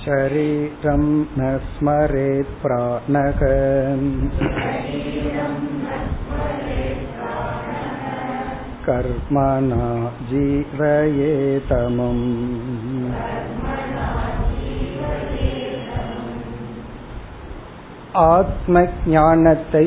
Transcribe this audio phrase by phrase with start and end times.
[0.00, 1.04] शरीरं
[1.38, 3.40] न स्मरेत् प्राणः
[8.86, 9.86] कर्मणा
[10.30, 12.24] जीवयेतमुम्
[18.28, 19.84] ஆத்ம ஞானத்தை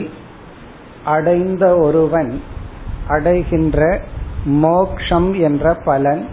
[1.05, 2.31] அடைந்த ஒருவன்
[3.07, 3.79] அடைகின்ற
[4.65, 6.23] மோக்ஷம் என்ற பலன்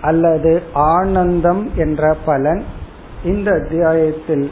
[0.00, 0.52] அல்லது
[0.92, 2.62] ஆனந்தம் என்ற பலன்
[3.24, 4.46] இந்த அத்தியாயத்தில்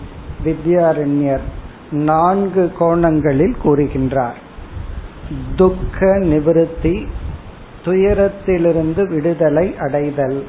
[0.44, 1.46] வித்யாரண்யர்
[2.04, 4.38] நான்கு கோணங்களில் கூறுகின்றார்
[5.55, 7.07] துக்க நிவிருத்தி
[7.85, 10.43] துயரத்திலிருந்து விடுதலை அடைதல்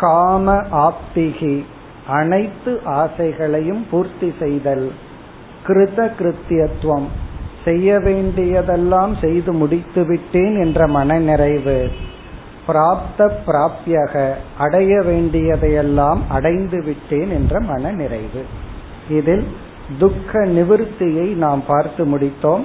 [0.00, 1.64] காம ஆப்திகி
[2.08, 4.92] அனைத்து ஆசைகளையும் பூர்த்தி செய்தல்
[5.66, 7.06] கிருத கிருத்தியத்துவம்
[7.64, 11.90] செய்ய வேண்டியதெல்லாம் செய்து முடித்து விட்டேன் என்ற மனநிறைவு
[12.66, 18.42] பிராப்த பிராப்தியக அடைய வேண்டியதையெல்லாம் அடைந்து விட்டேன் என்ற மன நிறைவு
[19.08, 19.46] இதில்
[19.98, 22.64] துக்க நிவிருத்தியை நாம் பார்த்து முடித்தோம்.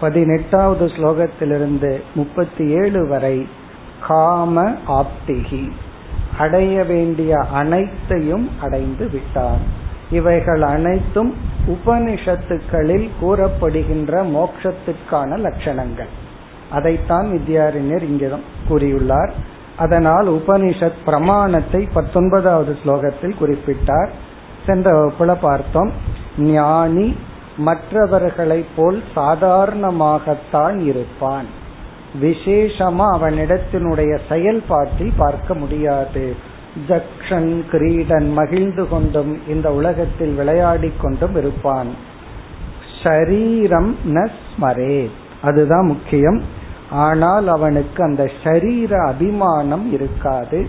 [0.00, 3.48] பதினெட்டாவது ஸ்லோகத்திலிருந்து முப்பத்தி ஏழு வரை
[4.06, 5.70] காம ஆப்திகி
[6.38, 9.58] அடைய வேண்டிய அனைத்தையும் அடைந்து விட்டார்.
[10.10, 11.34] இவைகள் அனைத்தும்
[11.66, 16.08] உபனிஷத்துக்களில் கூறப்படுகின்ற மோட்சத்துக்கான லட்சணங்கள்.
[16.70, 19.30] அதைத்தான் வித்யாரிஞர் இங்கிடம் கூறியுள்ளார்.
[19.76, 24.08] அதனால் உபனிஷத் பிரமாணத்தை பத்தொன்பதாவது ஸ்லோகத்தில் குறிப்பிட்டார்.
[24.66, 25.92] சென்ற வகுப்புல பார்த்தோம்.
[26.38, 27.16] ஞானி
[27.60, 31.48] மற்றவர்களைப் போல் சாதாரணமாகத்தான் இருப்பான்.
[32.22, 36.36] விசேஷமா அவனிடத்தினுடைய செயல்பாட்டில் பார்க்க முடியாது.
[36.88, 41.90] ஜக்ஷன் கிரீடன் மகிழ்ந்து கொண்டும் இந்த உலகத்தில் விளையாடி கொண்டும் இருப்பான்.
[43.02, 45.10] ஷரீரம் ந ஸ்மரே
[45.42, 46.42] அதுதான் முக்கியம்.
[46.90, 50.68] ஆனால் அவனுக்கு அந்த ஷரீர அபிமானம் இருக்காது.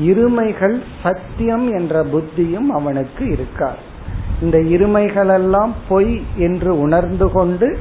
[0.00, 3.92] இருமைகள் சத்தியம் என்ற புத்தியும் அவனுக்கு இருக்காது.
[4.40, 7.78] இந்த இருமைகளெல்லாம் பொய் என்று உணர்ந்து கொண்டு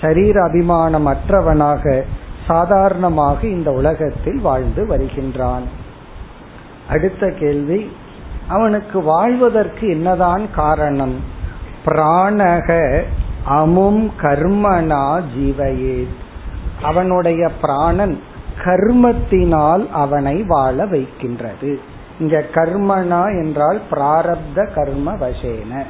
[0.00, 2.02] சரீர அபிமானம் அற்றவனாக
[2.46, 5.62] சாதாரணமாக இந்த உலகத்தில் வாழ்ந்து வருகின்றான்.
[6.88, 7.90] அடுத்த கேள்வி
[8.48, 11.14] அவனுக்கு வாழ்வதற்கு என்னதான் காரணம்?
[11.86, 13.00] பிராணக
[13.44, 16.06] அமும் கர்மனா ஜீவையே.
[16.82, 18.20] அவனுடைய பிராணன்
[18.64, 21.80] கர்மத்தினால் அவனை வாழ வைக்கின்றது.
[22.20, 25.82] இங்க கர்மனா என்றால் பிராரப்த கர்ம வசேன.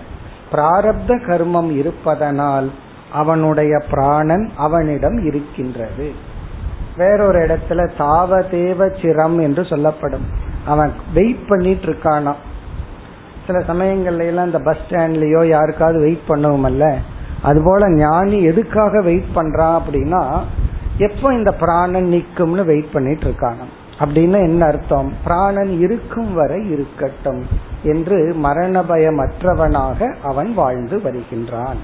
[0.53, 2.69] பிராரப்த கர்மம் இருப்பதனால்
[3.13, 6.09] அவனுடைய பிராணன் அவனிடம் இருக்கின்றது.
[6.97, 10.27] வேறொரு இடத்துல தாவதேவ சிரம் என்று சொல்லப்படும்.
[10.67, 12.33] அவன் வெயிட் பண்ணிட்டு இருக்கானா?
[13.47, 16.89] சில சமயங்கள்ல எல்லாம் இந்த பஸ் ஸ்டாண்ட்லயோ யாருக்காவது வெயிட் பண்ணுவோம்ல
[17.43, 20.23] அதுபோல ஞானி எதுக்காக வெயிட் பண்றான் அப்படின்னா
[20.99, 23.67] எப்போ இந்த பிராணன் நிக்கும்னு வெயிட் பண்ணிட்டு இருக்கானா
[24.01, 25.13] அப்படின்னு என்ன அர்த்தம்?
[25.25, 27.47] பிராணன் இருக்கும் வரை இருக்கட்டும்
[27.83, 31.77] என்று மரண பயமற்றவனாக அவன் வாழ்ந்து வருகின்றான்.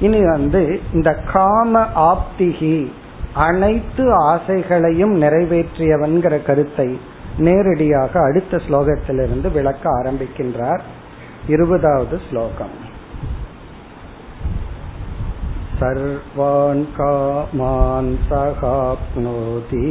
[0.00, 2.90] இனி வந்து இந்த காம ஆப்திகி
[3.34, 6.98] அனைத்து ஆசைகளையும் நிறைவேற்றியவன்கிற கருத்தை
[7.38, 10.80] நேரடியாக அடுத்த ஸ்லோகத்திலிருந்து விளக்க ஆரம்பிக்கின்றார்.
[11.48, 12.90] இருபதாவது ஸ்லோகம்.
[15.81, 19.89] सर्वान् कामान् सहाप्नोति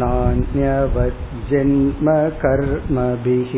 [0.00, 2.08] नान्यवज्जन्म
[2.42, 3.52] कर्मभिः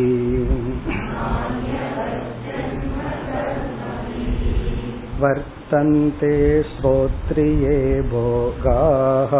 [5.22, 6.34] वर्तन्ते
[6.72, 7.78] श्रोत्रिये
[8.10, 9.32] भोगाः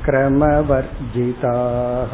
[0.00, 2.12] युगवत्क्रमवर्जिताः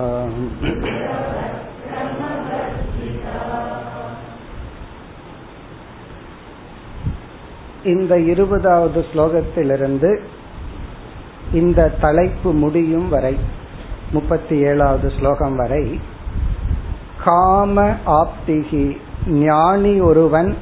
[7.84, 10.20] இந்த இருபதாவது ஸ்லோகத்திலிருந்து
[11.52, 13.38] இந்த தலைப்பு முடியும் வரை
[14.12, 16.00] முப்பத்தி ஏழாவது ஸ்லோகம் வரை
[17.24, 18.96] காம ஆப்திகி
[19.40, 20.56] ஞானி ஒருவன்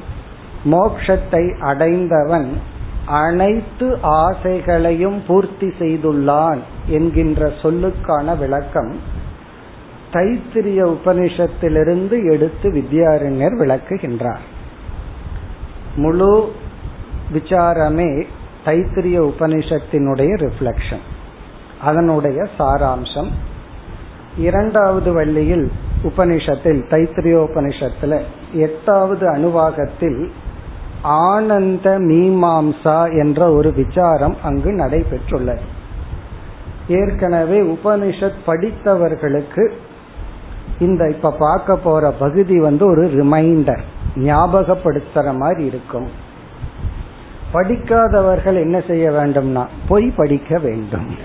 [0.70, 2.58] மோக்ஷத்தை அடைந்தவன்
[3.20, 8.99] அனைத்து ஆசைகளையும் பூர்த்தி செய்துள்ளான் என்கின்ற சொல்லுக்கான விளக்கம்
[10.13, 14.43] தைத்திரிய உபனிஷத்திலிருந்து எடுத்து வித்யாரண்யர் விளக்குகின்றார்.
[15.95, 16.51] முழு
[17.33, 18.25] விசாரமே
[18.65, 21.03] தைத்திரிய உபனிஷத்தினுடைய ரிஃப்ளெக்ஷன்
[21.81, 23.29] அதனுடைய சாராம்சம்.
[24.37, 25.71] இரண்டாவது வள்ளியில்
[26.03, 28.21] உபனிஷத்தில் தைத்திரியோபனிஷத்துல
[28.51, 30.29] எட்டாவது அணுவாகத்தில்
[31.01, 35.83] ஆனந்த மீமாம்சா என்ற ஒரு விசாரம் அங்கு நடைபெற்றுள்ளது.
[36.87, 39.71] ஏற்கனவே உபனிஷத் படித்தவர்களுக்கு
[40.79, 43.81] இந்த இப்ப பார்க்க போற பகுதி வந்து ஒரு ரிமைண்டர்
[44.15, 46.09] ஞாபகப்படுத்துற மாதிரி இருக்கும்.
[47.51, 51.15] படிக்காதவர்கள் என்ன செய்ய வேண்டும்னா போய் படிக்க வேண்டும்.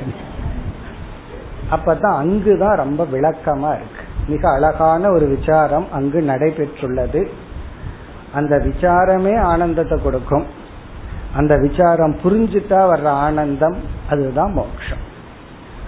[1.71, 4.03] அப்பதான் அங்குதான் ரொம்ப விளக்கமா இருக்கு.
[4.29, 7.29] மிக அழகான ஒரு விசாரம் அங்கு நடைபெற்றுள்ளது.
[8.35, 10.47] அந்த விசாரமே ஆனந்தத்தை கொடுக்கும்.
[11.37, 13.77] அந்த விசாரம் புரிஞ்சுட்டா வர்ற ஆனந்தம்
[14.11, 15.09] அதுதான் மோட்சம்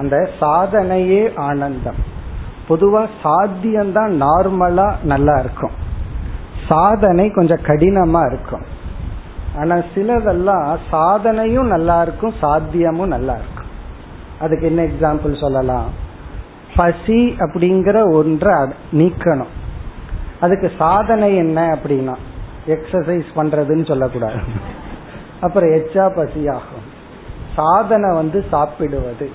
[0.03, 2.01] அந்த சாதனையே ஆனந்தம்.
[2.69, 5.75] பொதுவா சாத்தியம்தான் நார்மலா நல்லா இருக்கும்.
[6.69, 8.65] சாதனை கொஞ்சம் கடினமா இருக்கும்.
[9.59, 13.71] ஆனா சிலதெல்லாம் சாதனையும் நல்லா இருக்கும் சாத்தியமும் நல்லா இருக்கும்.
[14.41, 15.91] அதுக்கு என்ன எக்ஸாம்பிள் சொல்லலாம்?
[16.77, 18.55] பசி அப்படிங்கிற ஒன்றை
[18.93, 19.53] நீக்கணும்.
[20.41, 22.17] அதுக்கு சாதனை என்ன அப்படின்னா
[22.67, 24.41] எக்ஸசைஸ் பண்றதுன்னு சொல்லக்கூடாது.
[25.41, 26.91] அப்புறம் எச்சா பசி ஆகும்
[27.57, 29.31] சாதனை வந்து சாப்பிடுவது.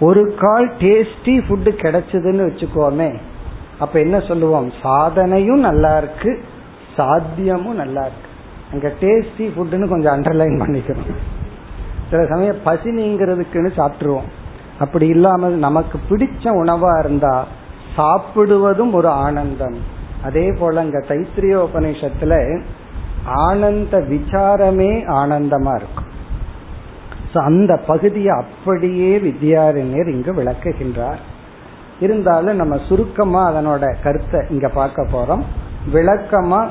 [0.00, 3.14] ஒரு கால் டேஸ்டி ஃபுட்டு கிடைச்சதுன்னு வச்சுக்கோமே.
[3.78, 4.72] அப்ப என்ன சொல்லுவோம்?
[4.82, 6.44] சாதனையும் நல்லா இருக்கு
[6.96, 8.28] சாத்தியமும் நல்லா இருக்கு.
[8.72, 11.16] அங்க டேஸ்டி ஃபுட்டுன்னு கொஞ்சம் அண்டர்லைன் பண்ணிக்கணும்.
[12.10, 14.28] சில சமயம் பசி நீங்கிறதுக்குன்னு சாப்பிட்டுருவோம்.
[14.78, 17.46] அப்படி இல்லாமல் நமக்கு பிடிச்ச உணவா இருந்தா
[17.96, 19.76] சாப்பிடுவதும் ஒரு ஆனந்தம்.
[20.24, 22.62] அதே போல இங்க தைத்திரிய உபநிஷத்துல
[23.24, 26.05] ஆனந்த விசாரமே ஆனந்தமா இருக்கும்.
[27.40, 31.16] அந்த பகுதியை அப்படியே வித்யாரண்யர் இங்கு விளக்குகின்றார்.
[32.00, 35.42] இருந்தாலும் நம்ம சுருக்கமா அதனோட கருத்தை இங்க பார்க்க போறோம்.
[35.92, 36.68] விளக்கமா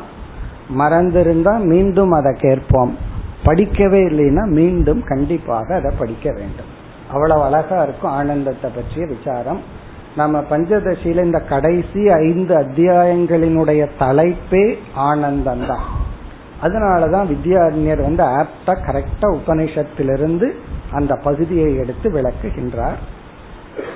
[0.80, 2.98] மறந்திருந்தா மீண்டும் அதை கேட்போம்.
[3.44, 6.72] படிக்கவே இல்லைன்னா மீண்டும் கண்டிப்பாக அதை படிக்க வேண்டும்.
[7.12, 9.84] அவ்வளவு அழகா இருக்கும் ஆனந்தத்தை பற்றிய விசாரம்.
[10.16, 16.14] நம்ம பஞ்சதசியில இந்த கடைசி ஐந்து அத்தியாயங்களினுடைய தலைப்பே ஆனந்தம் தான்
[16.62, 20.52] அதனாலதான் வித்யாரண்யர் வந்து ஆப்டா கரெக்டா உபனிஷத்திலிருந்து
[20.92, 23.00] அந்த பகுதியை எடுத்து விளக்குகின்றார்.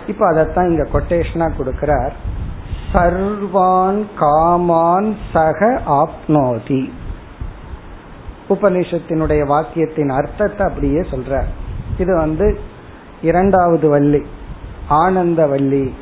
[0.07, 2.11] இப்ப அதைத்தான் இங்க கொட்டேஷனா கொடுக்கிறார்.
[2.93, 6.91] சர்வான் காமான் சக ஆப்னோதி.
[8.49, 11.43] உபனிஷத்தினுடைய வாக்கியத்தின் அர்த்தத்தை அப்படியே சொல்ற
[11.97, 12.59] இது வந்து
[13.21, 14.25] இரண்டாவது வள்ளி
[14.87, 15.95] ஆனந்த வள்ளி.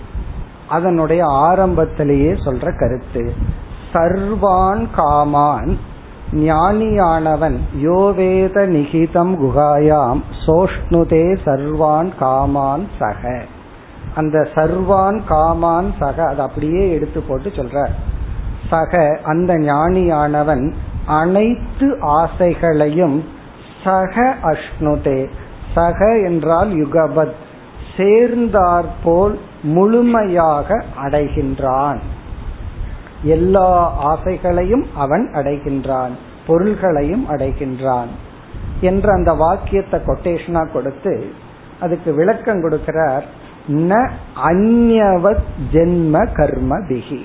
[0.68, 3.34] அதனுடைய ஆரம்பத்திலேயே சொல்ற கருத்து.
[3.94, 5.78] சர்வான் காமான்
[6.32, 13.42] ஞானியானவன் யோவேத நிகிதம் குகாயாம் சோஷ்ணுதே சர்வான் காமான் சக.
[14.16, 17.88] அந்த சர்வான் காமான் சக அதை அப்படியே எடுத்து போட்டு சொல்ற
[18.70, 20.74] சக அந்த ஞானியானவன்
[21.06, 23.24] அனைத்து ஆசைகளையும்
[23.84, 25.30] சக அஷ்ணுதே
[25.76, 27.34] சக என்றால் யுகபத்
[27.98, 32.00] சேர்ந்தாற்போல் முழுமையாக அடைகின்றான்.
[33.28, 33.70] எல்லா
[34.10, 36.14] ஆசைகளையும் அவன் அடைகின்றான்
[36.48, 38.12] பொருள்களையும் அடைகின்றான்
[38.82, 41.14] என்ற அந்த வாக்கியத்தை கொட்டேஷனா கொடுத்து
[41.80, 43.26] அதுக்கு விளக்கம் கொடுக்கிறார்
[43.68, 43.94] ந
[44.44, 47.22] அந்யவத் ஜென்ம கர்ம பிகி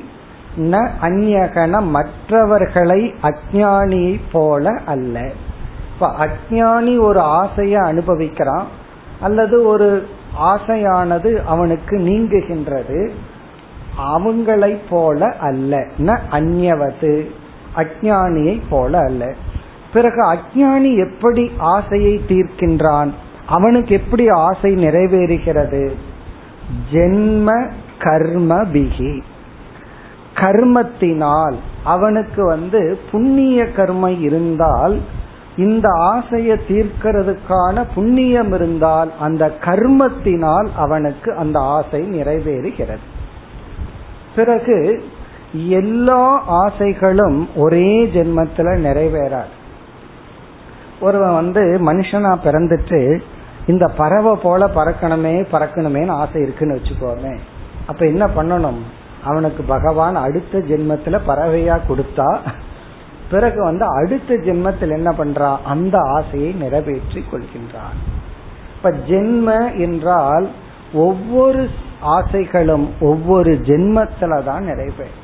[0.57, 5.17] ந அந்யகன மற்றவர்களை அஜானியை போல அல்ல.
[5.95, 8.69] இப்ப அஜானி ஒரு ஆசைய அனுபவிக்கிறான்
[9.21, 9.89] அல்லது ஒரு
[10.41, 13.01] ஆசையானது அவனுக்கு நீங்குகின்றது.
[13.99, 15.77] அவங்களை போல அல்ல.
[15.99, 17.27] ந அந்யவது
[17.77, 19.35] அஜானியை போல அல்ல.
[19.93, 23.11] பிறகு அஜானி எப்படி ஆசையை தீர்க்கின்றான்?
[23.47, 25.93] அவனுக்கு எப்படி ஆசை நிறைவேறுகிறது?
[26.93, 29.23] ஜென்ம கர்ம பிகி
[30.35, 35.01] கர்மத்தினால் அவனுக்கு வந்து புண்ணிய கர்மம் இருந்தால்
[35.57, 43.11] இந்த ஆசையை தீர்க்கிறதுக்கான புண்ணியம் இருந்தால் அந்த கர்மத்தினால் அவனுக்கு அந்த ஆசை நிறைவேறுகிறது.
[44.37, 45.05] பிறகு
[45.69, 49.53] எல்லா ஆசைகளும் ஒரே ஜென்மத்துல நிறைவேறாது.
[51.01, 53.21] ஒருவன் வந்து மனுஷனா பிறந்துட்டு
[53.67, 57.39] இந்த பறவை போல பறக்கணுமே பறக்கணுமேனு ஆசை இருக்குன்னு வச்சுக்கோமே.
[57.87, 58.81] அப்ப என்ன பண்ணணும்?
[59.25, 62.39] அவனுக்கு பகவான் அடுத்த ஜென்மத்துல பறவையா கொடுத்தா
[63.31, 67.99] பிறகு வந்து அடுத்த ஜென்மத்தில் என்ன பண்றான் அந்த ஆசையை நிறைவேற்றி கொள்கின்றான்.
[68.77, 70.49] இப்ப ஜென்ம என்றால்
[70.93, 71.69] ஒவ்வொரு
[72.01, 75.21] ஆசைகளும் ஒவ்வொரு ஜென்மத்துல தான் நிறைவேறும்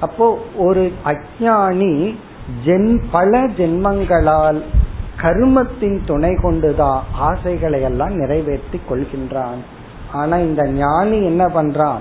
[0.00, 2.14] அப்போ ஒரு அஜானி
[2.64, 4.62] ஜென் பல ஜென்மங்களால்
[5.16, 9.60] கருமத்தின் துணை கொண்டுதான் ஆசைகளை எல்லாம் நிறைவேற்றி கொள்கின்றான்.
[10.12, 11.98] ஆனா இந்த ஞானி என்ன பண்றான்?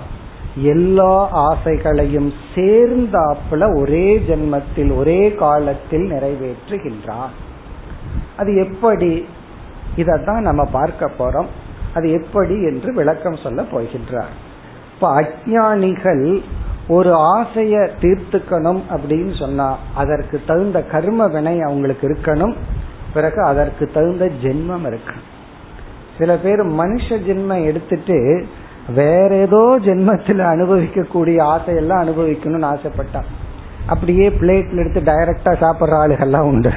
[0.56, 7.30] எல்லா ஆசைகளையும் சேர்ந்தாப்புல ஒரே ஜென்மத்தில் ஒரே காலத்தில் நிறைவேற்றுகின்றான்.
[8.38, 9.26] அது எப்படி?
[9.96, 11.48] இதத்தான் நம்ம பார்க்க போறோம்.
[11.98, 14.34] அது எப்படி என்று விளக்கம் சொல்ல போகின்றார்.
[14.94, 16.26] இப்ப அஜானிகள்
[16.88, 22.56] ஒரு ஆசைய தீர்த்துக்கணும் அப்படின்னு சொன்னா அதற்கு தகுந்த கர்ம வினை அவங்களுக்கு இருக்கணும்
[23.14, 25.18] பிறகு அதற்கு தகுந்த ஜென்மம் இருக்கு
[26.18, 28.46] சில பேர் மனுஷ ஜென்மம் எடுத்துட்டு
[28.96, 33.28] வேற ஏதோ ஜென்மத்தில் அனுபவிக்கக்கூடிய ஆசையெல்லாம் அனுபவிக்கணும்னு ஆசைப்பட்டான்.
[33.88, 36.72] அப்படியே பிளேட்ல எடுத்து டைரக்டா சாப்பிட்ற ஆளுகள்லாம் உண்டு.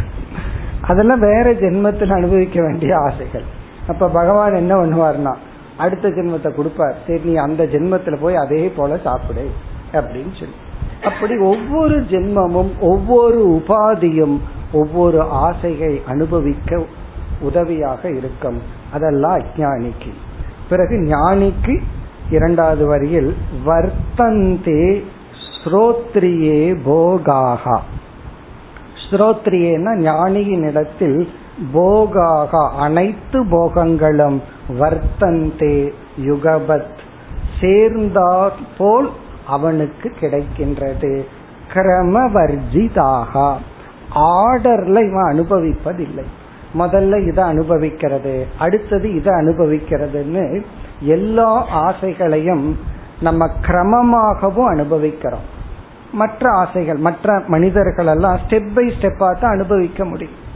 [0.81, 3.47] அதெல்லாம் வேற ஜென்மத்தில் அனுபவிக்க வேண்டிய ஆசைகள்.
[3.91, 5.35] அப்ப பகவான் என்ன பண்ணுவார்னா
[5.85, 6.97] அடுத்த ஜென்மத்தை கொடுப்பார்.
[7.07, 9.45] சரி நீ அந்த ஜென்மத்துல போய் அதே போல சாப்பிடு
[9.99, 10.57] அப்படின்னு சொல்லி.
[11.09, 14.37] அப்படி ஒவ்வொரு ஜென்மமும் ஒவ்வொரு உபாதியும்
[14.81, 16.81] ஒவ்வொரு ஆசையை அனுபவிக்க
[17.49, 18.59] உதவியாக இருக்கும்.
[18.95, 20.11] அதெல்லாம் அஜானிக்கு
[20.71, 21.75] பிறகு ஞானிக்கு
[22.37, 23.31] இரண்டாவது வரியில்
[23.69, 24.83] வர்த்தந்தே
[25.55, 27.79] ஸ்ரோத்ரியே போகாகா.
[29.05, 31.19] ஸ்ரோத்ரியேனா ஞானியின் இடத்தில்
[31.73, 34.41] போகாக அனைத்து போகங்களும்
[34.81, 36.99] வர்த்தந்தே யுகபத்.
[37.61, 39.11] சேர்ந்தாற் போல்
[39.47, 41.25] அவனுக்கு கிடைக்கின்றது.
[41.75, 43.57] கிரமவர்ஜிதாக.
[44.15, 46.25] ஆர்டர்ல இவன் அனுபவிப்பதில்லை.
[46.79, 50.65] முதல்ல இதை அனுபவிக்கிறது அடுத்தது இதை அனுபவிக்கிறதுன்னு
[51.01, 52.75] எல்லா ஆசைகளையும்
[53.21, 55.59] நம்ம கிரமமாகவும் அனுபவிக்கிறோம்.
[56.13, 60.49] மற்ற ஆசைகள் மற்ற மனிதர்கள் எல்லாம் ஸ்டெப் பை ஸ்டெப்பா தான் அனுபவிக்க முடியும்.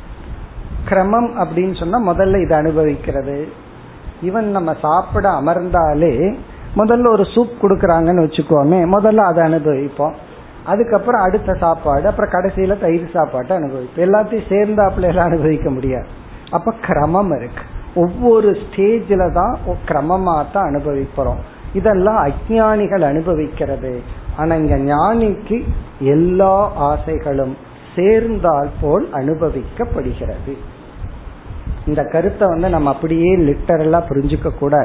[0.88, 3.48] கிரமம் அப்படின்னு சொன்னா முதல்ல இதை அனுபவிக்கிறது.
[4.22, 6.36] ஈவன் நம்ம சாப்பிட அமர்ந்தாலே
[6.76, 10.14] முதல்ல ஒரு சூப் கொடுக்கறாங்கன்னு வச்சுக்கோமே முதல்ல அதை அனுபவிப்போம்.
[10.64, 13.96] அதுக்கப்புறம் அடுத்த சாப்பாடு அப்புறம் கடைசியில தயிர் சாப்பாட்டை அனுபவிப்போம்.
[13.96, 16.06] எல்லாத்தையும் சேர்ந்தாப்புல எல்லாம் அனுபவிக்க முடியாது.
[16.50, 17.62] அப்ப கிரமம் இருக்கு.
[17.94, 21.38] ஒவ்வொரு ஸ்டேஜில தான் கிரமமா தான் அனுபவிக்கிறோம்.
[21.74, 24.02] இதெல்லாம் அஜானிகள் அனுபவிக்கிறது.
[24.36, 25.64] ஆனா இங்க ஞானிக்கு
[25.98, 27.56] எல்லா ஆசைகளும்
[27.96, 30.56] சேர்ந்தால் போல் அனுபவிக்கப்படுகிறது.
[31.86, 34.76] இந்த கருத்தை வந்து நம்ம அப்படியே லிட்டரலா புரிஞ்சுக்க கூட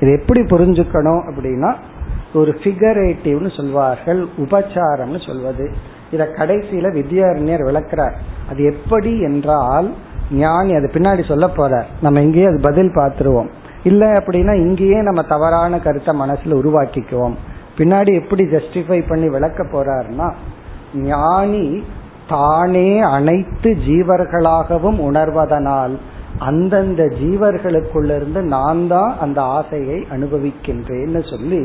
[0.00, 1.70] இது எப்படி புரிஞ்சுக்கணும் அப்படின்னா
[2.32, 5.64] ஒரு ஃபிகரேட்டிவ்னு சொல்வார்கள் உபச்சாரம்னு சொல்வது.
[6.10, 8.14] இத கடைசியில வித்யாரண்யர் விளக்குறார்.
[8.50, 9.88] அது எப்படி என்றால்
[10.30, 13.50] ஞானி அது பின்னாடி சொல்ல போற நம்ம இங்கேயே அது பதில் பார்த்துருவோம்.
[13.82, 17.36] இல்ல அப்படின்னா இங்கேயே நம்ம தவறான கருத்தை மனசுல உருவாக்கிக்குவோம்.
[17.78, 20.28] பின்னாடி எப்படி ஜஸ்டிஃபை பண்ணி விளக்க போறாருன்னா
[20.94, 21.66] ஞானி
[22.30, 25.94] தானே அனைத்து ஜீவர்களாகவும் உணர்வதனால்
[26.48, 31.62] அந்தந்த ஜீவர்களுக்குள்ளிருந்து நான் தான் அந்த ஆசையை அனுபவிக்கின்றேன்னு சொல்லி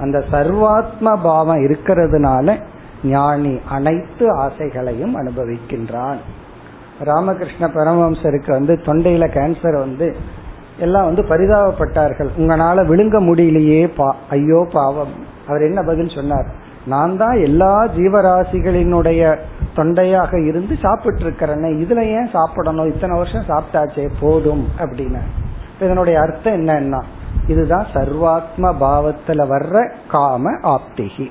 [0.00, 2.56] அந்த சர்வாத்ம பாவம் இருக்கிறதுனால
[3.04, 6.20] ஞானி அனைத்து ஆசைகளையும் அனுபவிக்கின்றான்.
[7.08, 10.06] ராமகிருஷ்ண பரமஹம்சருக்கு வந்து தொண்டையில கேன்சர் வந்து
[10.78, 12.30] எல்லாம் வந்து பரிதாபப்பட்டார்கள்.
[12.38, 15.14] உங்களால விழுங்க முடியலையே பா ஐயோ பாவம்.
[15.48, 16.48] அவர் என்ன பதில் சொன்னார்?
[16.86, 19.38] நான் தான் எல்லா ஜீவராசிகளினுடைய
[19.76, 22.94] தொண்டையாக இருந்து சாப்பிட்டு இருக்கிறேன்னு இதுல ஏன் சாப்பிடணும்?
[22.94, 25.20] இத்தனை வருஷம் சாப்பிட்டாச்சே போதும் அப்படின்னு.
[25.80, 27.02] இதனுடைய அர்த்தம் என்னன்னா
[27.46, 31.26] இதுதான் சர்வாத்ம பாவத்துல வர்ற காம ஆப்திகி.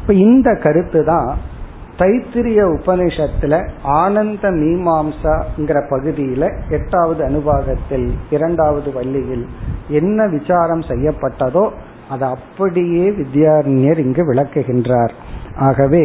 [0.00, 1.56] இப்ப இந்த கருத்து தான்
[1.98, 9.48] தைத்திரிய உபனிஷத்துல ஆனந்த மீமாம்சாங்கிற பகுதியில எட்டாவது அனுபாகத்தில் இரண்டாவது வள்ளியில்
[9.88, 11.70] என்ன விசாரம் செய்யப்பட்டதோ
[12.09, 15.13] அதை அப்படியே வித்யாரண்யர் இங்கு விளக்குகின்றார்
[15.59, 16.03] ஆகவே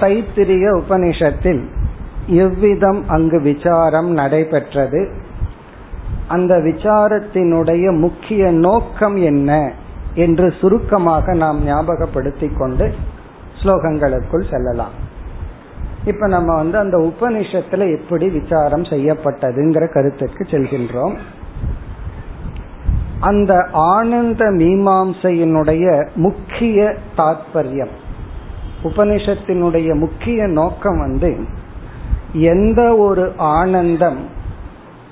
[0.00, 1.62] தைத்திரிய உபனிஷத்தில்
[2.28, 5.00] எவ்விதம் அங்கு விசாரம் நடைபெற்றது
[6.28, 9.72] அந்த விசாரத்தினுடைய முக்கிய நோக்கம் என்ன
[10.14, 12.94] என்று சுருக்கமாக நாம் ஞாபகப்படுத்திக் கொண்டு
[13.62, 14.94] ஸ்லோகங்களுக்குள் செல்லலாம்
[16.05, 21.17] இப்ப நம்ம வந்து அந்த உபனிஷத்துல எப்படி விசாரம் செய்யப்பட்டதுங்கிற கருத்துக்கு செல்கின்றோம்.
[23.19, 27.91] அந்த ஆனந்த மீமாம்சையினுடைய முக்கிய தாத்பரியம்
[28.83, 31.37] உபனிஷத்தினுடைய முக்கிய நோக்கம் வந்து
[32.33, 34.19] எந்த ஒரு ஆனந்தம்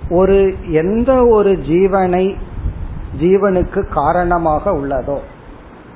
[0.10, 2.36] ஒரு எந்த ஒரு ஜீவனை
[3.20, 5.18] ஜீவனுக்கு காரணமாக உள்ளதோ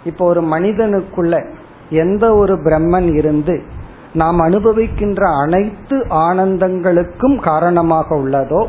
[0.04, 1.56] இப்போ ஒரு மனிதனுக்குள்ள
[1.90, 3.64] எந்த ஒரு பிரம்மன் இருந்து
[4.14, 8.62] நாம் அனுபவிக்கின்ற அனைத்து ஆனந்தங்களுக்கும் காரணமாக உள்ளதோ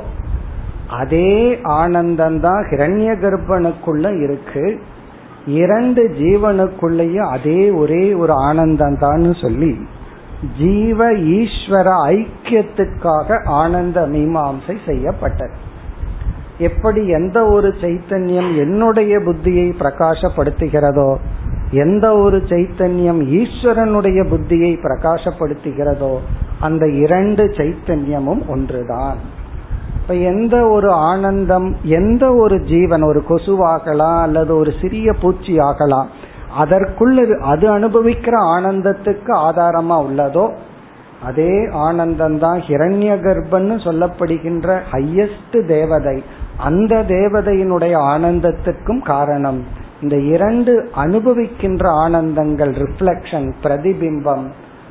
[0.89, 4.65] அதே ஆனந்தம்தான் ஹிரண்ய கர்ப்பனுக்குள்ள இருக்கு.
[5.47, 9.73] இரண்டு ஜீவனுக்குள்ளேயும் அதே ஒரே ஒரு ஆனந்தம் தான் சொல்லி
[10.59, 15.55] ஜீவ ஈஸ்வர ஐக்கியத்துக்காக ஆனந்த மீமாம்சை செய்யப்பட்டது.
[16.59, 21.11] எப்படி எந்த ஒரு சைத்தன்யம் என்னுடைய புத்தியை பிரகாசப்படுத்துகிறதோ
[21.71, 26.17] எந்த ஒரு சைத்தன்யம் ஈஸ்வரனுடைய புத்தியை பிரகாசப்படுத்துகிறதோ
[26.61, 29.17] அந்த இரண்டு சைத்தன்யமும் ஒன்றுதான்.
[29.97, 36.09] இப்ப எந்த ஒரு ஆனந்தம் எந்த ஒரு ஜீவன் ஒரு கொசுவாகலாம் அல்லது ஒரு சிறிய பூச்சி ஆகலாம்
[36.61, 40.55] அதற்குள்ள அது அனுபவிக்கிற ஆனந்தத்துக்கு ஆதாரமா உள்ளதோ
[41.25, 46.23] அதே ஆனந்தம் தான் ஹிரண்ய கர்ப்பன்னு சொல்லப்படுகின்ற ஹையஸ்ட் தேவதை.
[46.57, 49.65] அந்த தேவதையினுடைய ஆனந்தத்துக்கும் காரணம்.
[50.05, 54.45] இந்த இரண்டு அனுபவிக்கின்ற ஆனந்தங்கள் ரிஃப்ளெக்ஷன் பிரதிபிம்பம்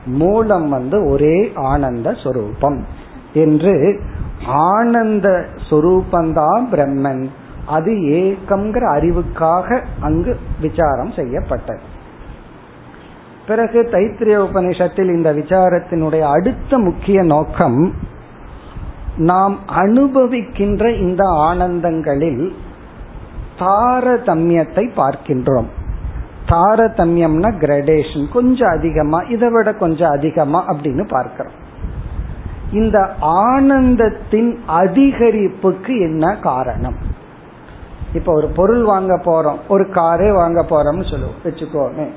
[0.05, 2.79] மூலம் வந்து ஒரே ஆனந்த சொரூபம்
[3.33, 3.99] என்று
[4.45, 7.23] ஆனந்த சொரூபந்தான் பிரம்மன்.
[7.65, 11.79] அது ஏக்கம்ங்கிற அறிவுக்காக அங்கு விசாரம் செய்யப்பட்டது.
[13.47, 17.93] பிறகு தைத்திரிய உபனிஷத்தில் இந்த விசாரத்தினுடைய அடுத்த முக்கிய நோக்கம்
[19.17, 22.55] நாம் அனுபவிக்கின்ற இந்த ஆனந்தங்களில்
[23.59, 25.65] தாரதமியத்தை பார்க்கின்றோம்.
[26.47, 31.53] தாரதமியம்னா கிரடேஷன் கொஞ்சம் அதிகமா இதை விட கொஞ்சம் அதிகமா அப்படின்னு பார்க்கிறோம்.
[32.71, 36.95] இந்த ஆனந்தத்தின் அதிகரிப்புக்கு என்ன காரணம்?
[38.13, 42.07] இப்ப ஒரு பொருள் வாங்க போறோம் ஒரு காரே வாங்க போறோம்னு சொல்லுவோம் வச்சுக்கோமே.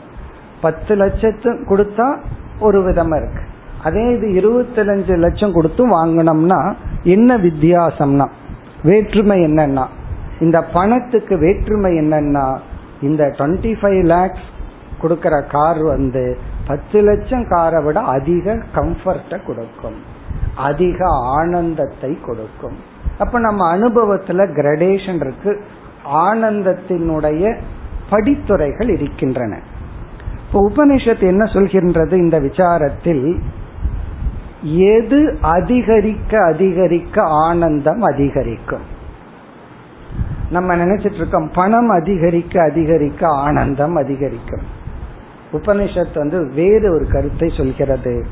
[0.61, 2.17] பத்து லட்சத்து கொடுத்தா
[2.61, 3.43] ஒரு விதமா இருக்கு.
[3.85, 8.29] அதே இது இருபத்தஞ்சு லட்சம் கொடுத்து வாங்கினோம்னா என்ன வித்தியாசம்னா
[8.83, 9.87] வேற்றுமை என்னன்னா
[10.41, 12.59] இந்த பணத்துக்கு வேற்றுமை என்னன்னா
[13.03, 14.55] இந்த டுவெண்ட்டி ஃபைவ் லேக்ஸ்
[15.03, 19.95] கொடுக்கற கார் வந்து பத்து லட்சம் காரை விட அதிக கம்ஃபர்ட கொடுக்கும்.
[20.57, 20.97] அதிக
[21.39, 22.77] ஆனந்தத்தை கொடுக்கும்.
[23.19, 25.63] அப்ப நம்ம அனுபவத்துல கிரடேஷன் இருக்கு.
[26.15, 27.57] ஆனந்தத்தினுடைய
[28.11, 29.61] படித்துறைகள் இருக்கின்றன.
[30.47, 32.13] இப்போ உபனிஷத்து என்ன சொல்கின்றது?
[32.13, 33.41] இந்த விசாரத்தில்
[34.63, 38.95] எது அதிகரிக்க அதிகரிக்க ஆனந்தம் அதிகரிக்கும்?
[40.51, 44.63] நம்ம நினைச்சிட்டு இருக்கோம் பணம் அதிகரிக்க அதிகரிக்க ஆனந்தம் அதிகரிக்கும்.
[45.53, 48.27] உபனிஷத் வந்து வேறு ஒரு கருத்தை சொல்கிறது.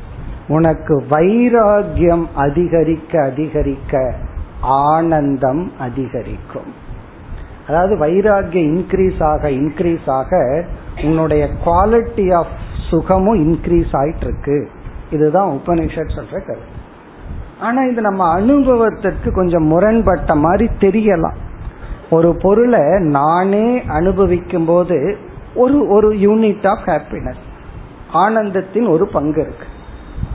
[0.47, 4.13] உனக்கு வைராகியம் அதிகரிக்க அதிகரிக்க
[4.61, 6.73] ஆனந்தம் அதிகரிக்கும்.
[7.67, 10.63] அதாவது வைராகியம் இன்க்ரீஸ் ஆக இன்க்ரீஸ் ஆக
[11.03, 12.51] உன்னுடைய குவாலிட்டி ஆஃப்
[12.89, 14.69] சுகமும் இன்க்ரீஸ் ஆயிட்டு இருக்கு
[15.11, 16.73] இதுதான் உபனிஷத் சொல்ற கருத்து.
[17.59, 21.35] ஆனா இது நம்ம அனுபவத்திற்கு கொஞ்சம் முரண்பட்ட மாதிரி தெரியலாம்.
[22.09, 25.17] ஒரு பொருளை நானே அனுபவிக்கும் போது
[25.55, 27.43] ஒரு ஒரு யூனிட் ஆஃப் ஹாப்பினஸ்
[28.13, 29.65] ஆனந்தத்தின் ஒரு பங்கு இருக்கு.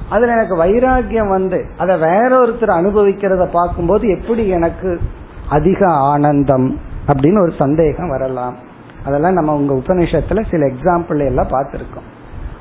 [0.08, 5.00] அதுல எனக்கு வைராகியம் வந்து அதை வேற ஒருத்தர் அனுபவிக்கிறத பார்க்கும்போது எப்படி எனக்கு
[5.48, 8.56] அதிக ஆனந்தம் அப்படின்னு ஒரு சந்தேகம் வரலாம்.
[9.04, 12.08] அதெல்லாம் நம்ம உங்க உபநிஷத்துல சில எக்ஸாம்பிள் எல்லாம் பார்த்துருக்கோம்.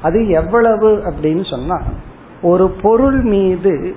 [0.01, 1.81] அது எவ்வளவு அப்படின்னு சொன்னா
[2.41, 3.95] ஒரு பொருள் மீது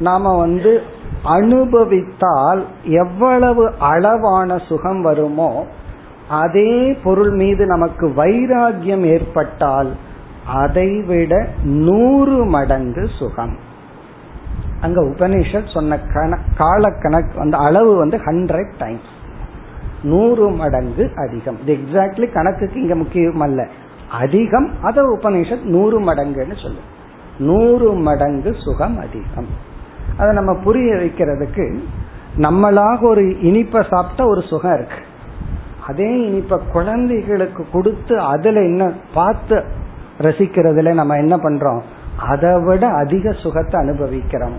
[0.00, 0.80] நாம வந்து
[1.24, 5.66] அனுபவித்தால் எவ்வளவு அளவான சுகம் வருமோ
[6.28, 9.90] அதே பொருள் மீது நமக்கு வைராகியம் ஏற்பட்டால்
[10.46, 13.56] அதைவிட நூறு மடங்கு சுகம்.
[14.80, 19.12] அங்க உபனிஷத் சொன்ன கண கால கணக்கு அந்த அளவு வந்து ஹண்ட்ரட் டைம்ஸ்
[20.02, 21.58] நூறு மடங்கு அதிகம்.
[21.60, 23.66] இது எக்ஸாக்ட்லி கணக்குக்கு இங்க முக்கியம் அல்ல.
[24.10, 26.82] அதிகம் அத உபனிஷத் நூறு மடங்குன்னு சொல்லு
[27.38, 29.72] நூறு மடங்கு சுகம் அதிகம்.
[30.18, 31.78] அதை நம்ம புரிய வைக்கிறதுக்கு
[32.38, 35.00] நம்மளாக ஒரு இனிப்பை சாப்பிட்ட ஒரு சுகம் இருக்கு.
[35.86, 39.64] அதே இனிப்ப குழந்தைகளுக்கு கொடுத்து அதுல என்ன பார்த்து
[40.18, 41.82] ரசிக்கிறதுல நம்ம என்ன பண்றோம்?
[42.16, 44.56] அதை விட அதிக சுகத்தை அனுபவிக்கிறோம்.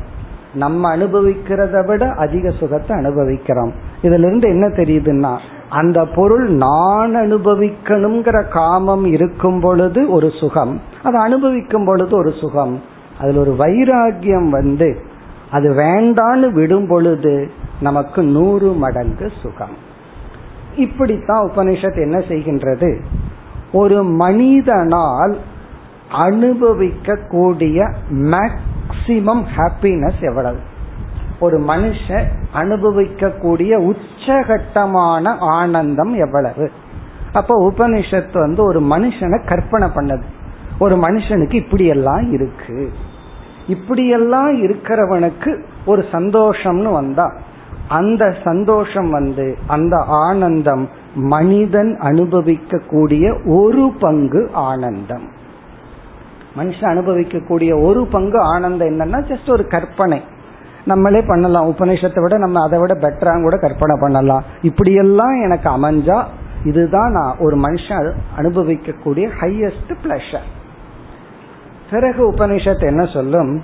[0.54, 3.74] நம்ம அனுபவிக்கிறத விட அதிக சுகத்தை அனுபவிக்கிறோம்.
[4.02, 5.38] இதுல இருந்து என்ன தெரியுதுன்னா
[5.70, 12.82] அந்த பொருள் நான் அனுபவிக்கணுங்கிற காமம் இருக்கும் பொழுது ஒரு சுகம் அதை அனுபவிக்கும் பொழுது ஒரு சுகம்.
[13.20, 15.00] அதுல ஒரு வைராகியம் வந்து
[15.52, 19.78] அது வேண்டான்னு விடும் பொழுது நமக்கு நூறு மடங்கு சுகம்.
[20.76, 23.02] இப்படித்தான் உபனிஷத் என்ன செய்கின்றது?
[23.72, 25.38] ஒரு மனிதனால்
[26.12, 30.60] அனுபவிக்க கூடிய மேக்சிமம் ஹாப்பினஸ் எவ்வளவு?
[31.40, 36.72] ஒரு மனுஷன் அனுபவிக்க கூடிய உச்சகட்டமான ஆனந்தம் எவ்வளவு?
[37.34, 40.24] அப்ப உபனிஷத்து வந்து ஒரு மனுஷனை கற்பனை பண்ணது.
[40.80, 42.92] ஒரு மனுஷனுக்கு இப்படியெல்லாம் இருக்கு.
[43.68, 47.34] இப்படியெல்லாம் இருக்கிறவனுக்கு ஒரு சந்தோஷம்னு வந்தா
[47.88, 55.30] அந்த சந்தோஷம் வந்து அந்த ஆனந்தம் மனிதன் அனுபவிக்க கூடிய ஒரு பங்கு ஆனந்தம்.
[56.58, 60.22] மனுஷன் அனுபவிக்கக்கூடிய ஒரு பங்கு ஆனந்தம் என்னன்னா ஜஸ்ட் ஒரு கற்பனை.
[60.86, 61.70] நம்மளே பண்ணலாம்.
[61.70, 64.44] உபநிஷத்தை விட நம்ம அதை விட பெட்டரா கூட கற்பனை பண்ணலாம்.
[64.62, 66.24] இப்படியெல்லாம் எனக்கு அமைஞ்சா
[66.64, 70.55] இதுதான் நான் ஒரு மனுஷன் அனுபவிக்கக்கூடிய ஹையஸ்ட் பிளஷர்
[71.92, 73.64] பிறகு உபனிஷத்து என்ன சொல்லும்?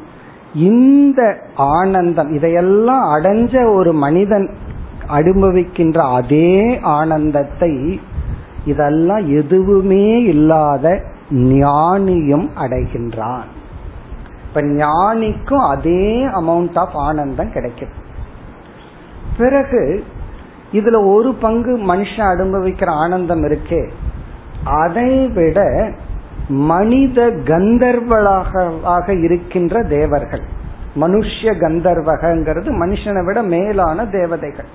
[0.53, 4.55] இந்த ஆனந்தம் இதையெல்லாம் அடைஞ்ச ஒரு மனிதன்
[5.07, 8.01] அனுபவிக்கின்ற அதே ஆனந்தத்தை
[8.65, 13.47] இதெல்லாம் எதுவுமே இல்லாத ஞானியும் அடைகின்றான்.
[14.47, 17.99] இப்ப ஞானிக்கும் அதே அமௌண்ட் ஆஃப் ஆனந்தம் கிடைக்கும்.
[19.37, 20.03] பிறகு
[20.73, 23.89] இதுல ஒரு பங்கு மனுஷன் அனுபவிக்கிற ஆனந்தம் இருக்கே.
[24.63, 25.89] அதை விட
[26.51, 30.41] மனித கந்தர்வலாக இருக்கின்ற தேவர்கள்.
[30.95, 34.65] மனுஷ்ய கந்தர்வகங்கிறது மனுஷனை விட மேலான தேவதைகள்.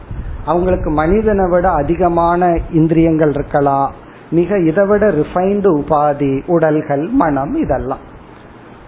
[0.45, 3.93] அவங்களுக்கு மனிதனை விட அதிகமான இந்திரியங்கள் இருக்கலாம்
[4.31, 8.01] மிக இதை விட ரிஃபைன்டு உபாதி உடல்கள் மனம் இதெல்லாம்.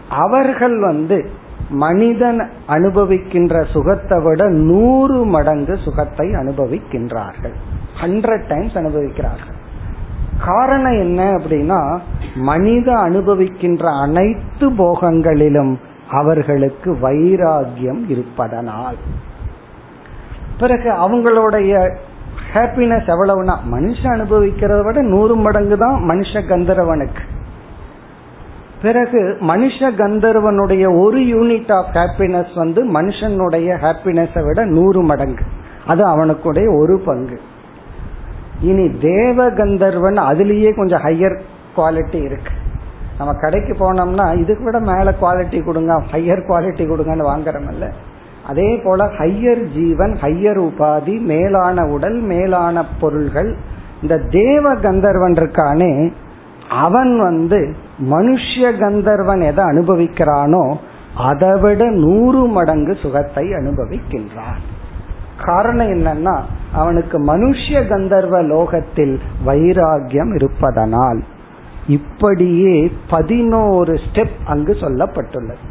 [0.09, 1.31] அவர்கள் வந்து
[1.71, 7.57] மனிதன் அனுபவிக்கின்ற சுகத்தை விட நூறு மடங்கு சுகத்தை அனுபவிக்கின்றார்கள்.
[8.01, 9.58] ஹண்ட்ரட் டைம்ஸ் அனுபவிக்கிறார்கள்.
[10.45, 11.99] காரணம் என்ன அப்படின்னா
[12.35, 15.77] மனித அனுபவிக்கின்ற அனைத்து போகங்களிலும்
[16.11, 18.97] அவர்களுக்கு வைராகியம் இருப்பதனால்.
[20.59, 21.97] பிறகு அவங்களுடைய
[22.55, 27.25] ஹாப்பினஸ் எவ்வளவுனா மனுஷன் அனுபவிக்கிறத விட நூறு மடங்கு தான் மனுஷ கந்தரவனுக்கு.
[28.83, 35.45] பிறகு மனுஷ கந்தர்வனுடைய ஒரு யூனிட் ஆஃப் ஹாப்பினஸ் வந்து மனுஷனுடைய ஹாப்பினஸை விட நூறு மடங்கு.
[35.87, 37.41] அது அவனுக்குடைய ஒரு பங்கு.
[38.61, 41.41] இனி தேவ கந்தர்வன் அதுலேயே கொஞ்சம் ஹையர்
[41.77, 42.51] குவாலிட்டி இருக்கு.
[43.19, 47.91] நம்ம கடைக்கு போனோம்னா இதுக்கு விட மேல குவாலிட்டி கொடுங்க ஹையர் குவாலிட்டி கொடுங்கன்னு வாங்குறோம்ல
[48.47, 53.57] அதே போல ஹையர் ஜீவன் ஹையர் உபாதி மேலான உடல் மேலான பொருள்கள்
[54.03, 56.13] இந்த தேவ கந்தர்வன் இருக்கானே
[56.69, 57.75] அவன் வந்து
[58.11, 60.77] மனுஷ கந்தர்வன் எதை அனுபவிக்கிறானோ
[61.15, 64.61] அதை விட நூறு மடங்கு சுகத்தை அனுபவிக்கின்றான்.
[65.45, 66.41] காரணம் என்னன்னா
[66.73, 71.23] அவனுக்கு மனுஷ்ய கந்தர்வ லோகத்தில் வைராகியம் இருப்பதனால்
[71.89, 75.65] இப்படியே பதினோரு ஸ்டெப் அங்கு சொல்லப்பட்டுள்ளது.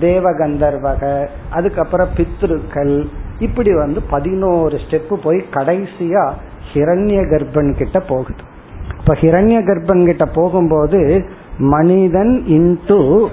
[0.00, 6.32] தேவகந்தர்வக அதுக்கப்புறம் பித்ருக்கள் இப்படி வந்து பதினோரு ஸ்டெப் போய் கடைசியா
[6.72, 8.54] ஹிரண்ய கர்ப்பன் கிட்ட போகுது.
[8.98, 11.24] இப்ப ஹிரண்ய கர்ப்பன் கிட்ட போகும்போது
[11.58, 13.28] மனிதன் இன்டு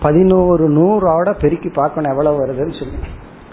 [0.00, 2.98] பதினோரு நூறோட பெருக்கி பார்க்கணும் எவ்வளவு வருதுன்னு சொல்லி.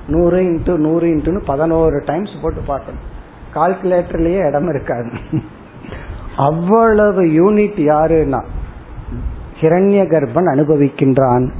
[0.07, 3.11] நூறு இன்ட்டு நூறு இன்ட்டுன்னு பதினோரு டைம்ஸ் போட்டு பார்க்கணும்.
[3.53, 5.09] கால்குலேட்டர்லயே இடம் இருக்காது.
[6.37, 8.43] அவ்வளவு யூனிட் யாருன்னா
[9.61, 11.51] ஹிரண்ய கர்ப்பன் அனுபவிக்கின்றான்.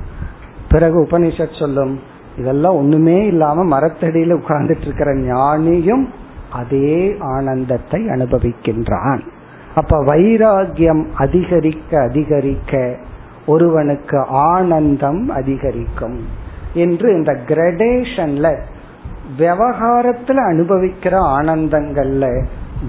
[0.70, 2.00] பிறகு உபனிஷத் சொல்லும்
[2.38, 6.06] இதெல்லாம் ஒண்ணுமே இல்லாம மரத்தடியில உட்கார்ந்துட்டு இருக்கிற ஞானியும்
[6.52, 9.22] அதே ஆனந்தத்தை அனுபவிக்கின்றான்.
[9.76, 12.96] அப்ப வைராகியம் அதிகரிக்க அதிகரிக்க
[13.46, 16.42] ஒருவனுக்கு ஆனந்தம் அதிகரிக்கும்.
[16.74, 18.60] என்று இந்த கிரடேஷன்ல
[19.38, 22.46] விவகாரத்துல அனுபவிக்கிற ஆனந்தங்கள்ல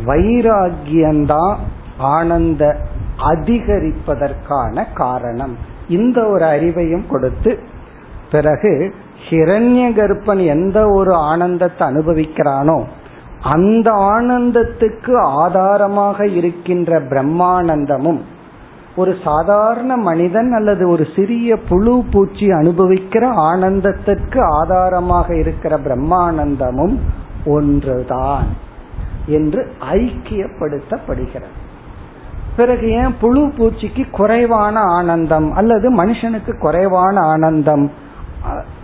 [0.07, 1.57] வைராகியம்தான்
[1.99, 2.77] ஆனந்த
[3.31, 5.57] அதிகரிப்பதற்கான காரணம்.
[5.89, 7.59] இந்த ஒரு அறிவையும் கொடுத்து
[8.31, 8.95] பிறகு
[9.31, 12.85] ஹிரண்ய கர்ப்பன் எந்த ஒரு ஆனந்தத்தை அனுபவிக்கிறானோ
[13.43, 18.21] அந்த ஆனந்தத்துக்கு ஆதாரமாக இருக்கின்ற பிரம்மானந்தமும்
[18.97, 26.97] ஒரு சாதாரண மனிதன் அல்லது ஒரு சிறிய புழு பூச்சி அனுபவிக்கிற ஆனந்தத்திற்கு ஆதாரமாக இருக்கிற பிரம்மானந்தமும்
[27.47, 28.47] ஒன்றுதான்
[29.27, 31.53] என்று ஐக்கியப்படுத்தப்படுகிறது.
[32.57, 37.91] பிறகு ஏன் புழு பூச்சிக்கு குறைவான ஆனந்தம் அல்லது மனுஷனுக்கு குறைவான ஆனந்தம்?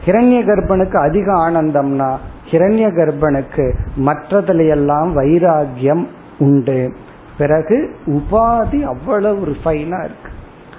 [0.07, 2.11] ஹிரண்ய கர்ப்பனுக்கு அதிக ஆனந்தம்னா
[2.51, 6.07] ஹிரண்ய கர்ப்பனுக்கு மற்றதுல எல்லாம் வைராகியம்
[6.39, 6.95] உண்டு.
[7.41, 7.77] பிறகு
[8.07, 10.31] உபாதி அவ்வளவு ரிஃபைனா இருக்கு.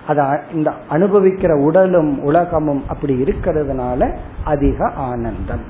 [0.08, 5.66] அத இந்த அனுபவிக்கிற உடலும் உலகமும் அப்படி இருக்கிறதுனால அதிக ஆனந்தம்.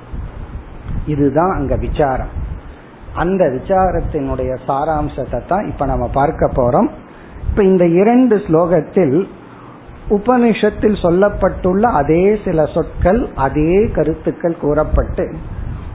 [1.05, 2.33] இதுதான் அங்க விசாரம்.
[3.15, 6.89] அந்த விசாரத்தினுடைய சாராம்சத்தை தான் இப்ப நம்ம பார்க்க போறோம்.
[7.49, 9.17] இப்ப இந்த இரண்டு ஸ்லோகத்தில்
[10.09, 15.25] உபனிஷத்தில் சொல்லப்பட்டுள்ள அதே சில சொற்கள் அதே கருத்துக்கள் கூறப்பட்டு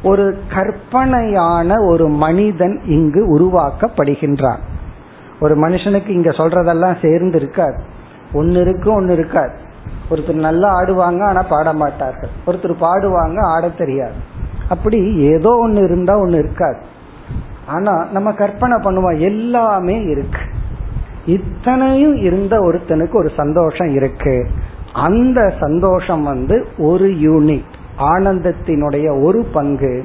[0.02, 4.62] ஒரு கற்பனையான ஒரு மனிதன் இங்கு உருவாக்கப்படுகின்றான்.
[5.40, 7.78] ஒரு மனுஷனுக்கு இங்க சொல்றதெல்லாம் சேர்ந்து இருக்காது.
[8.32, 9.54] ஒன்னு இருக்கு ஒன்னு இருக்காது.
[10.10, 14.18] ஒருத்தர் நல்லா ஆடுவாங்க ஆனா பாட மாட்டார்கள் ஒருத்தர் பாடுவாங்க ஆட தெரியாது.
[14.68, 16.78] அப்படி ஏதோ ஒன்னு இருந்தா ஒன்னு இருக்காது.
[17.66, 20.44] ஆனா நம்ம கற்பனை பண்ணுவோம் எல்லாமே இருக்கு.
[21.26, 24.48] இத்தனையும் இருந்த ஒருத்தனுக்கு ஒரு சந்தோஷம் இருக்கு.
[24.92, 30.04] அந்த சந்தோஷம் வந்து ஒரு யூனிட் ஆனந்தத்தினுடைய ஒரு பங்கு.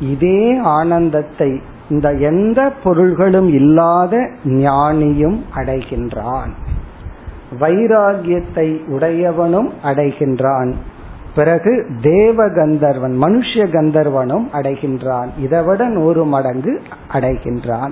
[0.00, 6.50] இதே ஆனந்தத்தை இந்த எந்த பொருள்களும் இல்லாத ஞானியும் அடைகின்றான்.
[7.60, 10.74] வைராகியத்தை உடையவனும் அடைகின்றான்.
[11.34, 15.28] பிறகு தேவ கந்தர்வன் மனுஷ கந்தர்வனும் அடைகின்றான்.
[15.40, 17.90] இதைவிட நூறு மடங்கு அடைகின்றான்.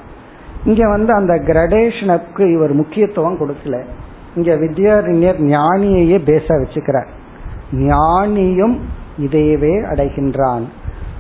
[0.65, 3.83] இங்க வந்து அந்த கிரடேஷனுக்கு இவர் முக்கியத்துவம் கொடுக்கல.
[4.37, 7.07] இங்க வித்யாரண்யர் ஞானியையே பேச வச்சுக்கிறார்.
[7.73, 8.79] ஞானியும்
[9.21, 10.63] இதையவே அடைகின்றான்.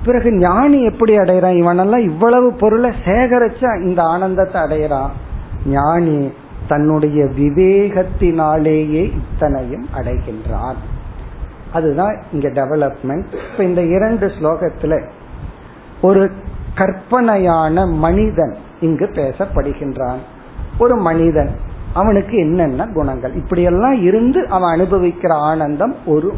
[0.05, 1.55] பிறகு ஞானி எப்படி அடைகிறான்?
[1.55, 5.11] இவனெல்லாம் இவ்வளவு பொருளை சேகரிச்சா இந்த ஆனந்தத்தை அடையிறான்
[5.67, 6.33] ஞானி
[6.69, 10.79] தன்னுடைய விவேகத்தினாலேயே இத்தனையும் அடைகின்றான்.
[11.73, 15.09] அதுதான் இங்க டெவலப்மெண்ட் இப்ப இந்த இரண்டு ஸ்லோகத்துல
[16.01, 16.31] ஒரு
[16.75, 20.19] கற்பனையான மனிதன் இங்கு பேசப்படுகின்றான்.
[20.79, 21.51] ஒரு மனிதன்
[21.95, 23.35] அவனுக்கு என்னென்ன குணங்கள்?
[23.35, 26.35] இப்படியெல்லாம் இருந்து அவன் அனுபவிக்கிற ஆனந்தம் ஒரு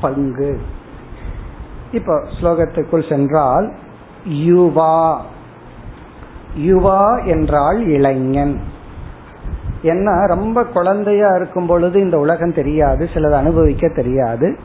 [0.00, 0.60] பங்கு.
[1.92, 3.72] இப்போ ஸ்லோகத்துக்குள் சென்றால்
[4.28, 5.16] யுவா.
[6.58, 8.60] யுவா என்றால் இளைஞன்.
[9.82, 14.58] என்ன ரொம்ப குழந்தையா இருக்கும் பொழுது இந்த உலகம் தெரியாது சிலது அனுபவிக்க தெரியாது.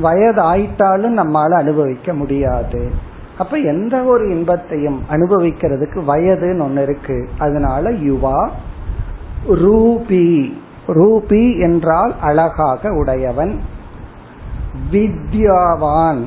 [0.00, 2.90] வயது ஆயிட்டாலும் நம்மால அனுபவிக்க முடியாது.
[3.38, 7.28] அப்ப எந்த ஒரு இன்பத்தையும் அனுபவிக்கிறதுக்கு வயதுன்னு ஒன்னு இருக்கு.
[7.38, 8.50] அதனால யுவா.
[9.48, 10.52] ரூபி.
[10.86, 13.60] ரூபி என்றால் அழகாக உடையவன்.
[14.92, 16.24] வித்யாவான்.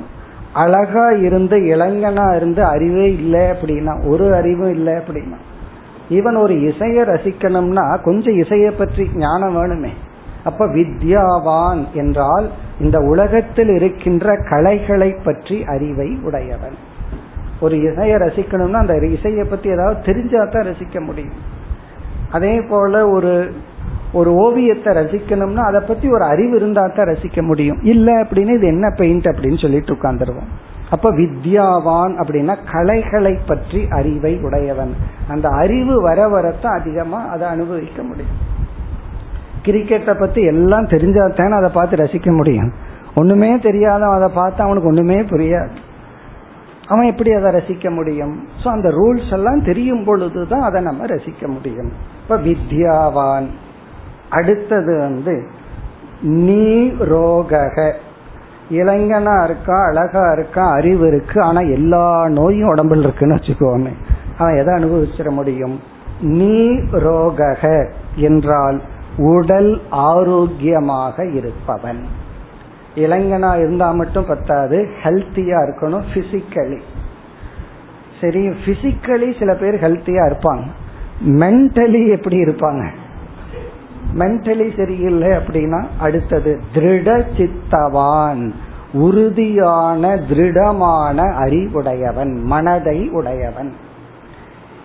[0.57, 5.37] அழகா இருந்து இளைஞனா இருந்து அறிவே இல்லை அப்படின்னா ஒரு அறிவும் இல்லை அப்படின்னா.
[6.09, 9.93] ஈவன் ஒரு இசையை ரசிக்கணும்னா கொஞ்சம் இசையை பற்றி ஞானம் வேணுமே.
[10.43, 12.47] அப்ப வித்யாவான் என்றால்
[12.79, 16.77] இந்த உலகத்தில் இருக்கின்ற கலைகளை பற்றி அறிவை உடையவன்.
[17.59, 21.39] ஒரு இசையை ரசிக்கணும்னா அந்த இசையை பத்தி ஏதாவது தெரிஞ்சா தான் ரசிக்க முடியும்.
[22.31, 23.33] அதே போல ஒரு
[24.13, 27.81] ஒரு ஓவியத்தை ரசிக்கணும்னா அதை பத்தி ஒரு அறிவு இருந்தா தான் ரசிக்க முடியும்.
[27.81, 30.49] இல்ல அப்படின்னு இது என்ன பெயிண்ட் அப்படின்னு சொல்லிட்டு உட்கார்ந்துருவோம்.
[30.89, 34.95] அப்ப வித்யாவான் அப்படின்னா கலைகளை பற்றி அறிவை உடையவன்.
[35.27, 38.55] அந்த அறிவு வர வரத்தான் அதிகமா அதை அனுபவிக்க முடியும்.
[39.63, 42.73] கிரிக்கெட்டை பத்தி எல்லாம் தெரிஞ்சாத்தானே அதை பார்த்து ரசிக்க முடியும்.
[43.15, 45.69] ஒண்ணுமே தெரியாத அதை பார்த்து அவனுக்கு ஒண்ணுமே புரியாது.
[46.87, 48.47] அவன் எப்படி அதை ரசிக்க முடியும்?
[48.63, 51.91] ஸோ அந்த ரூல்ஸ் எல்லாம் தெரியும் பொழுதுதான் அதை நம்ம ரசிக்க முடியும்.
[52.21, 53.45] இப்ப வித்யாவான்.
[54.29, 55.47] அடுத்தது வந்து
[56.21, 57.93] நீ ரோகக
[58.71, 63.91] இளைஞனா இருக்கா அழகா இருக்கா அறிவு இருக்கு ஆனா எல்லா நோயும் உடம்புல இருக்குன்னு வச்சுக்கோமே.
[64.37, 65.79] அவன் எதை அனுபவிச்சிட முடியும்?
[66.21, 68.81] நீ ரோகக என்றால்
[69.17, 72.05] உடல் ஆரோக்கியமாக இருப்பவன்.
[72.95, 76.79] இளைஞனா இருந்தா மட்டும் பத்தாது ஹெல்த்தியா இருக்கணும் பிசிக்கலி
[78.21, 80.63] சரி பிசிக்கலி சில பேர் ஹெல்த்தியா இருப்பாங்க.
[81.25, 82.87] மென்டலி எப்படி இருப்பாங்க?
[84.19, 88.51] மென்டலி சரியில்லை அப்படின்னா அடுத்தது திருட சித்தவான்
[88.93, 93.73] உறுதியான திருடமான அறிவுடையவன் மனதை உடையவன்.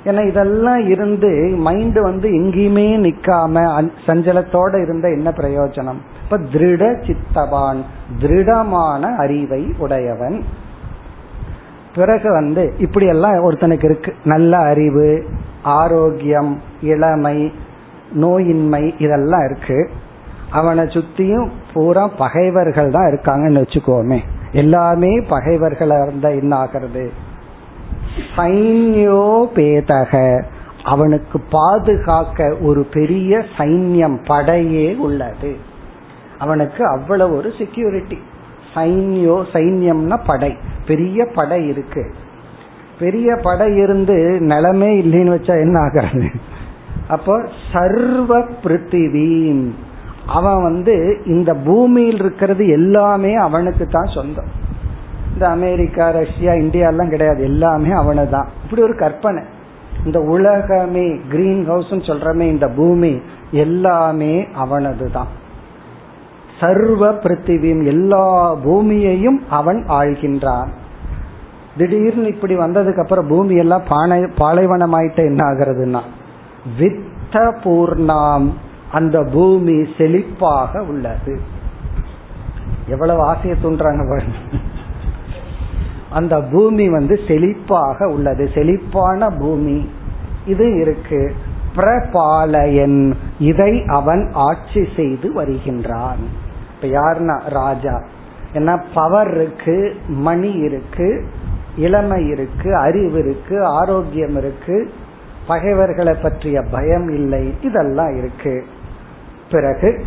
[0.05, 3.55] ஏன்னா இதெல்லாம் இருந்து மைண்ட் வந்து எங்கேயுமே நிக்காம
[4.07, 6.01] சஞ்சலத்தோட இருந்த என்ன பிரயோஜனம்?
[6.25, 7.81] இப்ப திருட சித்தவான்
[8.21, 10.45] திருடமான அறிவை உடையவன்.
[11.95, 14.15] பிறகு வந்து இப்படி எல்லாம் ஒருத்தனுக்கு இருக்கு.
[14.25, 15.25] நல்ல அறிவு
[15.63, 17.53] ஆரோக்கியம் இளமை
[18.15, 19.91] நோயின்மை இதெல்லாம் இருக்கு.
[20.51, 24.21] அவனை சுத்தியும் பூரா பகைவர்கள் தான் இருக்காங்கன்னு வச்சுக்கோமே.
[24.53, 27.11] எல்லாமே பகைவர்களா இருந்தா என்ன ஆகிறது?
[28.37, 30.43] சைன்யோ பேதக.
[30.85, 35.57] அவனுக்கு பாதுகாக்க ஒரு பெரிய சைன்யம் படையே உள்ளது.
[36.39, 38.19] அவனுக்கு அவ்வளவு ஒரு செக்யூரிட்டி
[38.75, 40.57] சைன்யோ சைன்யம்னா படை.
[40.87, 42.15] பெரிய படை இருக்கு.
[42.99, 46.31] பெரிய படை இருந்து நிலமே இல்லைன்னு வச்சா என்ன ஆகிறது?
[47.15, 47.35] அப்போ
[47.73, 48.33] சர்வ
[48.65, 49.65] பிருத்திவீன்.
[50.37, 50.95] அவன் வந்து
[51.35, 54.51] இந்த பூமியில் இருக்கிறது எல்லாமே அவனுக்கு தான் சொந்தம்.
[55.33, 57.43] இந்த அமெரிக்கா ரஷ்யா இந்தியாலாம் கிடையாது.
[57.51, 59.43] எல்லாமே அவனு தான் இப்படி ஒரு கற்பனை.
[60.07, 63.13] இந்த உலகமே கிரீன் ஹவுஸ் சொல்றமே இந்த பூமி
[63.65, 65.31] எல்லாமே அவனது தான்
[66.61, 68.25] சர்வ பிருத்திவியும் எல்லா
[68.65, 70.71] பூமியையும் அவன் ஆழ்கின்றான்
[71.79, 76.03] திடீர்னு இப்படி வந்ததுக்கு அப்புறம் பூமி எல்லாம் பானை பாலைவனமாயிட்ட என்ன ஆகுறதுன்னா
[76.79, 78.51] வித்த பூர்ணாம்
[78.93, 81.41] அந்த பூமி செழிப்பாக உள்ளது.
[82.87, 84.37] எவ்வளவு ஆசையை தூண்டுறாங்க பாருங்க.
[86.11, 88.51] அந்த பூமி வந்து செழிப்பாக உள்ளது.
[88.55, 89.89] செழிப்பான பூமி.
[90.47, 91.35] இது இருக்கு.
[91.77, 93.15] பிரபாலயன்.
[93.39, 96.19] இதை அவன் ஆட்சி செய்து வருகின்றான்.
[96.75, 97.49] இப்ப யாருன்னா?
[97.49, 98.03] ராஜா.
[98.55, 101.27] ஏன்னா பவர் இருக்கு மணி இருக்கு
[101.77, 104.91] இளமை இருக்கு அறிவு இருக்கு ஆரோக்கியம் இருக்கு.
[105.47, 107.55] பகைவர்களை பற்றிய பயம் இல்லை.
[107.63, 108.65] இதெல்லாம் இருக்கு.
[109.51, 110.05] பிறகு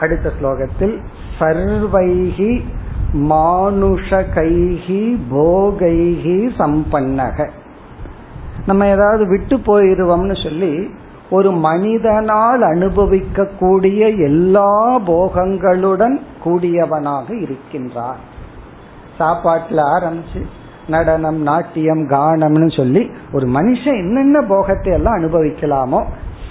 [0.00, 1.00] அடுத்த ஸ்லோகத்தில்
[1.38, 2.64] சர்வைகி
[3.12, 7.48] மானுஷ கைகி போகைகி சம்பன்னக.
[8.66, 10.94] நம்ம ஏதாவது விட்டு போயிருவோம்னு சொல்லி
[11.30, 18.22] ஒரு மனிதனால் அனுபவிக்கக்கூடிய எல்லா போகங்களுடன் கூடியவனாக இருக்கின்றார்.
[19.18, 20.46] சாப்பாட்டில் ஆரம்பிச்சு
[20.88, 26.04] நடனம் நாட்டியம் கானம்னு சொல்லி ஒரு மனுஷன் என்னென்ன போகத்தை எல்லாம் அனுபவிக்கலாமோ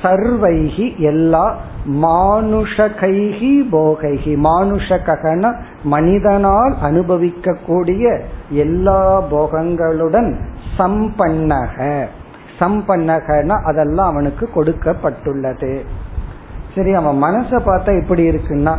[0.04, 8.20] சர்வைகி எல்லா மானுஷ கைகி போகைகி மானுஷ ககன மனிதனால் அனுபவிக்கக்கூடிய
[8.50, 10.36] எல்லா போகங்களுடன்
[10.78, 12.06] சம்பன்னக.
[12.60, 15.82] சம்பன்னகன அதெல்லாம் அவனுக்கு கொடுக்கப்பட்டுள்ளது.
[16.76, 18.76] சரி அவன் மனச பார்த்தா எப்படி இருக்குன்னா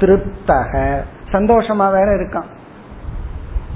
[0.00, 0.96] திருப்தக.
[1.32, 2.56] சந்தோஷமா வேற இருக்கான்.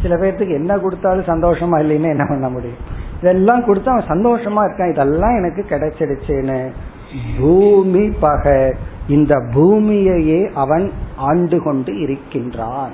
[0.03, 3.01] சில பேர்த்துக்கு என்ன கொடுத்தாலும் சந்தோஷமா இல்லைன்னு என்ன பண்ண முடியும்?
[3.21, 4.93] இதெல்லாம் கொடுத்தா அவன் சந்தோஷமா இருக்கான்.
[4.93, 6.71] இதெல்லாம் எனக்கு கிடைச்சிடுச்சுன்னு.
[7.41, 8.75] பூமி பக
[9.09, 12.91] இந்த பூமியையே அவன் ஆண்டு கொண்டு இருக்கின்றான்.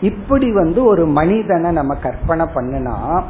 [0.00, 3.22] இப்படி வந்து ஒரு மனிதனை நம்ம கற்பனை பண்ணுனா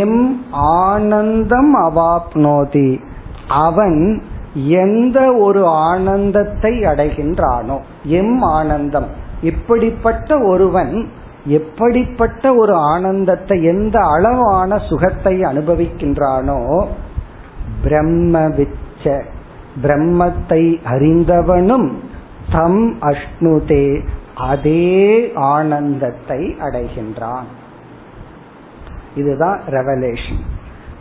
[0.00, 3.00] எம் ஆனந்தம் அவாப்னோதி.
[3.48, 4.22] அவன்
[4.54, 9.06] எந்த ஒரு ஆனந்தத்தை அடைகின்றானோ எம் ஆனந்தம்.
[9.42, 11.08] இப்படிப்பட்ட ஒருவன்
[11.44, 16.86] எப்படிப்பட்ட ஒரு ஆனந்தத்தை எந்த அளவான சுகத்தை அனுபவிக்கின்றானோ
[17.84, 19.22] பிரம்மவிச்ச
[19.82, 21.92] பிரம்மத்தை அறிந்தவனும்
[22.52, 27.44] தம் அஷ்ணுதே அதே ஆனந்தத்தை அடைகின்றான்.
[29.14, 30.42] இதுதான் ரெவலேஷன்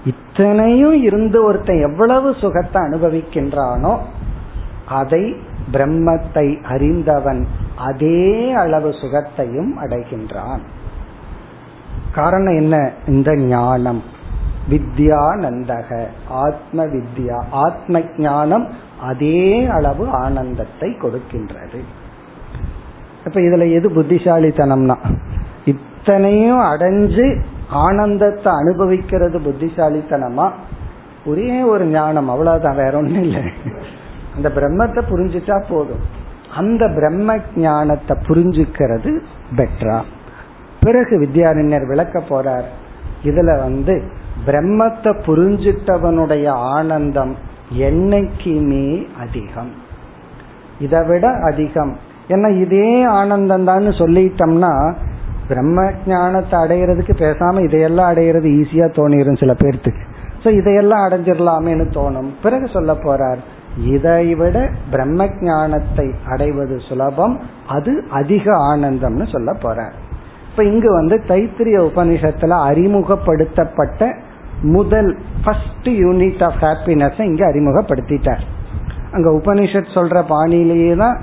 [0.06, 3.98] இத்தனையும் இருந்து ஒருத்தன் எவ்வளவு சுகத்தை அனுபவிக்கின்றானோ
[4.88, 5.36] அதை
[5.72, 10.60] பிரம்மத்தை அறிந்தவன் அதே அளவு சுகத்தையும் அடைகின்றான்.
[12.14, 12.92] காரணம் என்ன?
[13.08, 14.04] இந்த ஞானம்.
[14.70, 18.70] வித்யானந்தக ஆத்ம வித்யா ஆத்ம ஞானம்
[19.02, 21.84] அதே அளவு ஆனந்தத்தை கொடுக்கின்றது.
[23.26, 24.96] இப்ப இதுல எது புத்திசாலித்தனம்னா
[25.66, 30.52] இத்தனையும் அடைஞ்சு ஆனந்தத்தை அனுபவிக்கிறது புத்திசாலித்தனமா?
[31.26, 33.42] ஒரே ஒரு ஞானம் அவ்வளவுதான் வேற ஒண்ணும் இல்லை.
[34.36, 36.22] அந்த பிரம்மத்தை புரிஞ்சுட்டா போதும்.
[36.60, 37.36] அந்த பிரம்ம
[37.66, 39.12] ஞானத்தை புரிஞ்சுக்கிறது
[39.58, 39.98] பெட்ரா.
[40.84, 42.68] பிறகு வித்யாரண்யர் விளக்க போறார்
[43.30, 43.94] இதுல வந்து
[44.48, 47.34] பிரம்மத்தை புரிஞ்சிட்டவனுடைய ஆனந்தம்
[47.88, 48.88] என்னைக்குமே
[49.24, 49.72] அதிகம்.
[50.86, 51.94] இதை விட அதிகம்.
[52.34, 52.90] ஏன்னா இதே
[53.20, 54.74] ஆனந்தம் தான் சொல்லிட்டோம்னா
[55.48, 55.80] பிரம்ம
[56.12, 60.04] ஞானத்தை அடையிறதுக்கு பேசாம இதையெல்லாம் அடையிறது ஈஸியா தோணிடும் சில பேர்த்துக்கு.
[60.44, 62.30] ஸோ இதையெல்லாம் அடைஞ்சிடலாமேன்னு தோணும்.
[62.44, 63.42] பிறகு சொல்ல போறார்
[63.78, 69.92] இதை விட பிரம்ம ஞானத்தை அடைவது சுலபம் அது அதிக ஆனந்தம்னு சொல்ல போற.
[70.50, 74.14] இப்ப இங்கு வந்து தைத்திரிய உபனிஷத்துல அறிமுகப்படுத்தப்பட்ட
[74.62, 78.44] முதல் ஃபர்ஸ்ட் யூனிட் ஆஃப் ஹாப்பினஸ் இங்க அறிமுகப்படுத்திட்டார்.
[79.12, 81.20] அங்க உபனிஷத் சொல்ற பாணியிலேயே தான்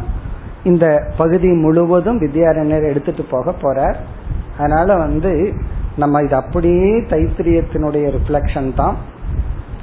[0.65, 3.95] இந்த பகுதி முழுவதும் வித்யாரண்யர் எடுத்துட்டு போக போறார்.
[4.59, 5.53] அதனால வந்து
[5.97, 8.97] நம்ம இது அப்படியே தைத்திரியத்தினுடைய ரிஃப்ளெக்ஷன் தான்.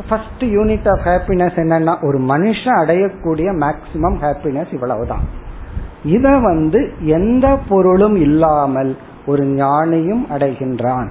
[0.08, 5.26] ஃபர்ஸ்ட் யூனிட் ஆஃப் ஹாப்பினஸ் என்னன்னா ஒரு மனுஷன் அடையக்கூடிய மேக்சிமம் ஹாப்பினஸ் இவ்வளவுதான்
[6.04, 8.92] இத வந்து எந்த பொருளும் இல்லாமல்
[9.26, 11.10] ஒரு ஞானியும் அடைகின்றான்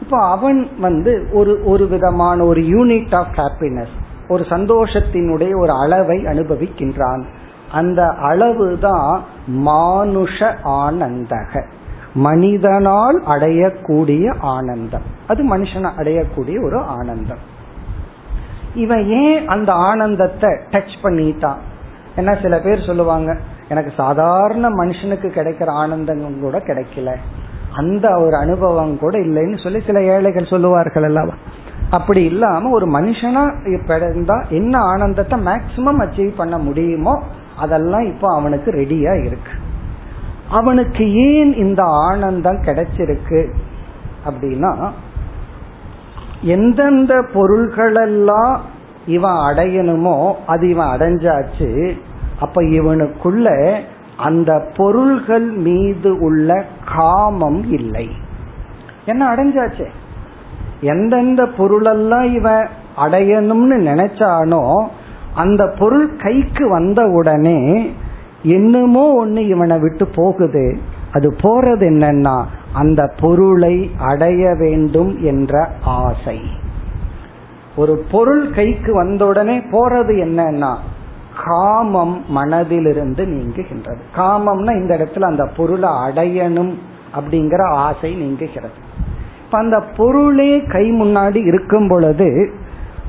[0.01, 3.95] இப்போ அவன் வந்து ஒரு ஒரு விதமான ஒரு யூனிட் ஆஃப் ஹாப்பினஸ்
[4.29, 7.25] ஒரு சந்தோஷத்தினுடைய ஒரு அளவை அனுபவிக்கின்றான்.
[7.73, 11.65] அந்த அளவு தான் மானுஷ ஆனந்தக.
[12.15, 15.03] மனிதனால் அடையக்கூடிய ஆனந்தம்.
[15.29, 17.53] அது மனுஷன் அடையக்கூடிய ஒரு ஆனந்தம்.
[18.75, 21.57] இவன் ஏன் அந்த ஆனந்தத்தை டச் பண்ணிட்டான்
[22.17, 27.17] ஏன்னா சில பேர் சொல்லுவாங்க எனக்கு சாதாரண மனுஷனுக்கு கிடைக்கிற ஆனந்தம் கூட கிடைக்கல.
[27.73, 31.35] அந்த ஒரு அனுபவம் கூட இல்லைன்னு சொல்லி சில ஏழைகள் சொல்லுவார்கள் அல்லவா?
[31.91, 37.23] அப்படி இல்லாம ஒரு மனுஷனா பிறந்தா என்ன ஆனந்தத்தை மேக்சிமம் அச்சீவ் பண்ண முடியுமோ
[37.57, 39.53] அதெல்லாம் இப்போ அவனுக்கு ரெடியா இருக்கு.
[40.49, 43.53] அவனுக்கு ஏன் இந்த ஆனந்தம் கிடைச்சிருக்கு
[44.25, 44.93] அப்படின்னா
[46.45, 48.57] எந்தெந்த பொருள்களெல்லாம்
[49.07, 51.93] இவன் அடையணுமோ அது இவன் அடைஞ்சாச்சு
[52.41, 53.47] அப்ப இவனுக்குள்ள
[54.17, 56.65] அந்த பொருள்கள் மீது உள்ள
[56.97, 58.09] காமம் இல்லை.
[59.07, 59.87] என்ன அடைஞ்சாச்சு?
[60.81, 64.89] எந்தெந்த பொருளெல்லாம் இவன் அடையணும்னு நினைச்சானோ
[65.35, 67.91] அந்த பொருள் கைக்கு வந்த உடனே
[68.43, 70.79] என்னமோ ஒண்ணு இவனை விட்டு போகுது.
[71.15, 76.41] அது போறது என்னன்னா அந்த பொருளை அடைய வேண்டும் என்ற ஆசை.
[77.77, 80.77] ஒரு பொருள் கைக்கு வந்தவுடனே போறது என்னன்னா
[81.45, 84.03] காமம் மனதிலிருந்து நீங்குகின்றது.
[84.17, 86.73] காமம்னா இந்த இடத்துல அந்த பொருளை அடையணும்
[87.15, 88.79] அப்படிங்கிற ஆசை நீங்குகிறது.
[89.45, 92.53] இப்ப அந்த பொருளே கை முன்னாடி இருக்கும் பொழுது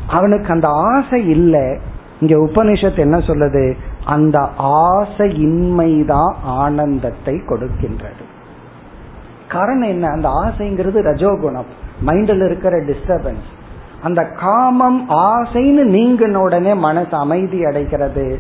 [0.08, 1.78] அவனுக்கு அந்த ஆசை இல்லை.
[2.20, 3.76] இங்க உபனிஷத்து என்ன சொல்லுது?
[4.06, 8.24] அந்த ஆசையின்மைதான் ஆனந்தத்தை கொடுக்கின்றது.
[9.50, 10.08] காரணம் என்ன?
[10.08, 11.70] அந்த ஆசைங்கிறது ரஜோகுணம்.
[12.06, 13.46] மைண்டில் இருக்கிற டிஸ்டர்பன்ஸ்
[14.04, 18.40] அந்த காமம் ஆசைன்னு நீங்கின உடனே மனசு அமைதி அடைகிறது.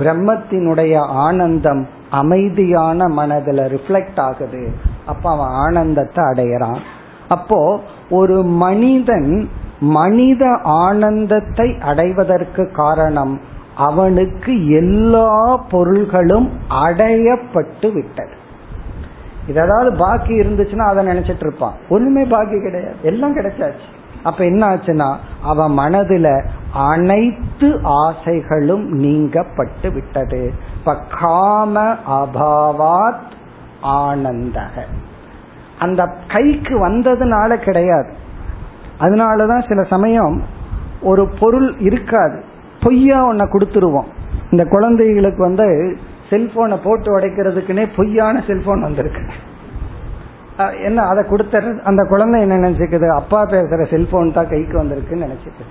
[0.00, 4.72] பிரம்மத்தினுடைய ஆனந்தம் அமைதியான மனதில் ரிஃப்ளெக்ட் ஆகுது.
[5.06, 6.78] அப்ப அவன் ஆனந்தத்தை அடையிறான்.
[7.28, 9.50] அப்போ ஒரு மனிதன்
[9.80, 13.40] மனித ஆனந்தத்தை அடைவதற்கு காரணம்
[13.76, 18.44] அவனுக்கு எல்லா பொருள்களும் அடையப்பட்டு விட்டது.
[19.48, 21.74] ஏதாவது பாக்கி இருந்துச்சுன்னா அதை நினைச்சிட்டு இருப்பான்.
[21.88, 22.94] ஒண்ணுமே பாக்கி கிடையாது.
[23.02, 23.84] எல்லாம் கிடைச்சாச்சு.
[24.22, 30.52] அப்ப என்ன ஆச்சுன்னா அவன் மனதுல அனைத்து ஆசைகளும் நீங்கப்பட்டு விட்டது.
[30.78, 33.20] இப்ப காம அபாவாத்
[33.82, 34.82] ஆனந்தக.
[35.78, 38.12] அந்த கைக்கு வந்ததுனால கிடையாது.
[39.00, 40.42] அதனாலதான் சில சமயம்
[41.02, 42.54] ஒரு பொருள் இருக்காது.
[42.86, 44.08] பொய்யா ஒன்ன கொடுத்துருவோம்.
[44.50, 45.66] இந்த குழந்தைகளுக்கு வந்து
[46.30, 49.22] செல்போனை போட்டு உடைக்கிறதுக்குன்னே பொய்யான செல்போன் வந்திருக்கு.
[50.84, 53.08] என்ன அதை கொடுத்த அந்த குழந்தை என்ன நினைச்சுக்குது?
[53.20, 55.70] அப்பா பேசுற செல்போன் தான் கைக்கு வந்திருக்குன்னு நினைச்சுக்குது.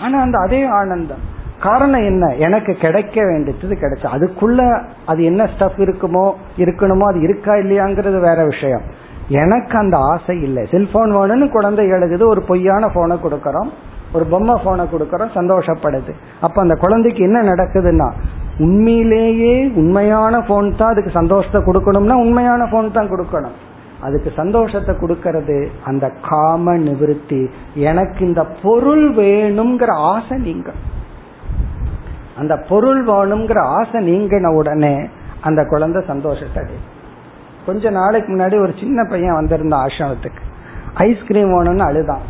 [0.00, 1.22] ஆனா அந்த அதே ஆனந்தம்.
[1.60, 2.24] காரணம் என்ன?
[2.46, 4.60] எனக்கு கிடைக்க வேண்டியது கிடைச்சு அதுக்குள்ள
[5.06, 6.26] அது என்ன ஸ்டஃப் இருக்குமோ
[6.62, 8.84] இருக்கணுமோ அது இருக்கா இல்லையாங்கிறது வேற விஷயம்.
[9.42, 10.62] எனக்கு அந்த ஆசை இல்லை.
[10.72, 13.70] செல்போன் வேணும்னு குழந்தை எழுதுது ஒரு பொய்யான போனை கொடுக்கறோம்.
[14.14, 16.12] ஒரு பொம்மை போனை கொடுக்கறோம் சந்தோஷப்படுது.
[16.46, 18.08] அப்ப அந்த குழந்தைக்கு என்ன நடக்குதுன்னா
[18.64, 23.56] உண்மையிலேயே உண்மையான போன் தான் அதுக்கு சந்தோஷத்தை கொடுக்கணும்னா உண்மையான போன் தான் கொடுக்கணும்.
[24.06, 25.56] அதுக்கு சந்தோஷத்தை கொடுக்கறது
[25.90, 27.40] அந்த காம நிவிருத்தி.
[27.90, 30.70] எனக்கு இந்த பொருள் வேணுங்கிற ஆசை நீங்க.
[32.40, 34.94] அந்த பொருள் வேணுங்கிற ஆசை நீங்கின உடனே
[35.48, 36.86] அந்த குழந்தை சந்தோஷத்தை அடையும்.
[37.66, 40.42] கொஞ்ச நாளைக்கு முன்னாடி ஒரு சின்ன பையன் வந்திருந்த ஆசிரமத்துக்கு.
[41.08, 42.24] ஐஸ்கிரீம் வேணும்னு அழுதான்.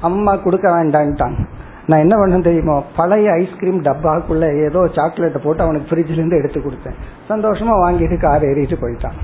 [0.00, 1.46] அம்மா கொடுக்க வேண்டான்ட்டாங்க
[1.86, 2.84] நான் என்ன பண்ண தெரியுமோ?
[2.96, 6.96] பழைய ஐஸ்கிரீம் டப்பாக்குள்ள ஏதோ சாக்லேட்டை போட்டு அவனுக்கு ஃப்ரிட்ஜ்ல இருந்து எடுத்து கொடுத்தேன்.
[7.28, 9.16] சந்தோஷமா வாங்கிட்டு கார் ஏறிட்டு போயிட்டான்.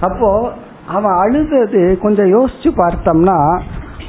[0.00, 0.52] அப்போ
[0.88, 3.60] அவன் அழுதது கொஞ்சம் யோசிச்சு பார்த்தோம்னா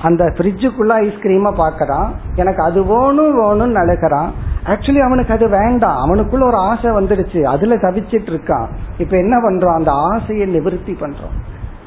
[0.02, 2.08] அந்த ஃப்ரிட்ஜுக்குள்ள ஐஸ்கிரீமை பார்க்கறான்.
[2.36, 4.30] எனக்கு அது வேணும் வேணும்னு அழுகிறான்
[4.66, 5.98] ஆக்சுவலி அவனுக்கு அது வேண்டாம்.
[5.98, 7.44] அவனுக்குள்ள ஒரு ஆசை வந்துடுச்சு.
[7.44, 8.68] அதுல தவிச்சிட்டு இருக்கான்.
[8.98, 9.74] இப்ப என்ன பண்றோம்?
[9.74, 11.36] அந்த ஆசையை நிவர்த்தி பண்றோம்.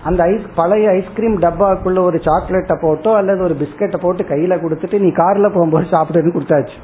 [0.09, 5.11] அந்த ஐஸ் பழைய ஐஸ்கிரீம் டப்பாக்குள்ள ஒரு சாக்லேட்டை போட்டோ அல்லது ஒரு பிஸ்கட்டை போட்டு கையில கொடுத்துட்டு நீ
[5.19, 6.77] கார்ல போகும்போது சாப்பிடுன்னு கொடுத்தாச்சு.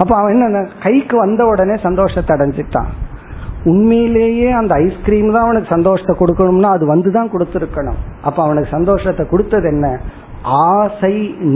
[0.00, 2.90] அப்ப அவன் என்ன கைக்கு வந்த உடனே சந்தோஷத்தை அடைஞ்சிட்டான்.
[3.64, 8.00] உண்மையிலேயே அந்த ஐஸ்கிரீம் தான் அவனுக்கு சந்தோஷத்தை கொடுக்கணும்னா அது வந்து தான் கொடுத்துருக்கணும்.
[8.22, 9.86] அப்ப அவனுக்கு சந்தோஷத்தை கொடுத்தது என்ன?
[10.72, 11.14] ஆசை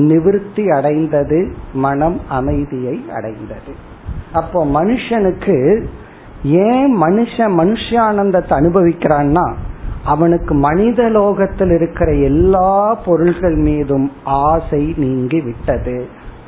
[0.08, 1.40] நிவிருத்தி அடைந்தது
[1.86, 3.72] மனம் அமைதியை அடைந்தது.
[4.32, 5.56] அப்போ மனுஷனுக்கு
[6.68, 9.46] ஏன் மனுஷன் மனுஷானந்தத்தை அனுபவிக்கிறான்னா
[10.04, 16.06] அவனுக்கு மனித லோகத்தில் இருக்கிற எல்லா பொருள்கள் மீதும் ஆசை நீங்கி விட்டது.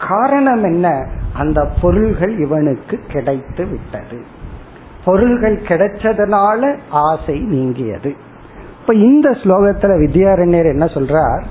[0.08, 1.06] காரணம் என்ன?
[1.32, 4.22] அந்த பொருள்கள் இவனுக்கு கிடைத்து விட்டது.
[5.04, 8.14] பொருள்கள் கிடைச்சதுனால ஆசை நீங்கியது.
[8.80, 11.42] இப்ப இந்த ஸ்லோகத்துல வித்யாரண்யர் என்ன சொல்றார்?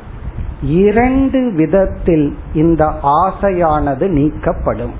[0.61, 4.93] இரண்டு விதத்தில் இந்த ஆசையானது நீக்கப்படும்.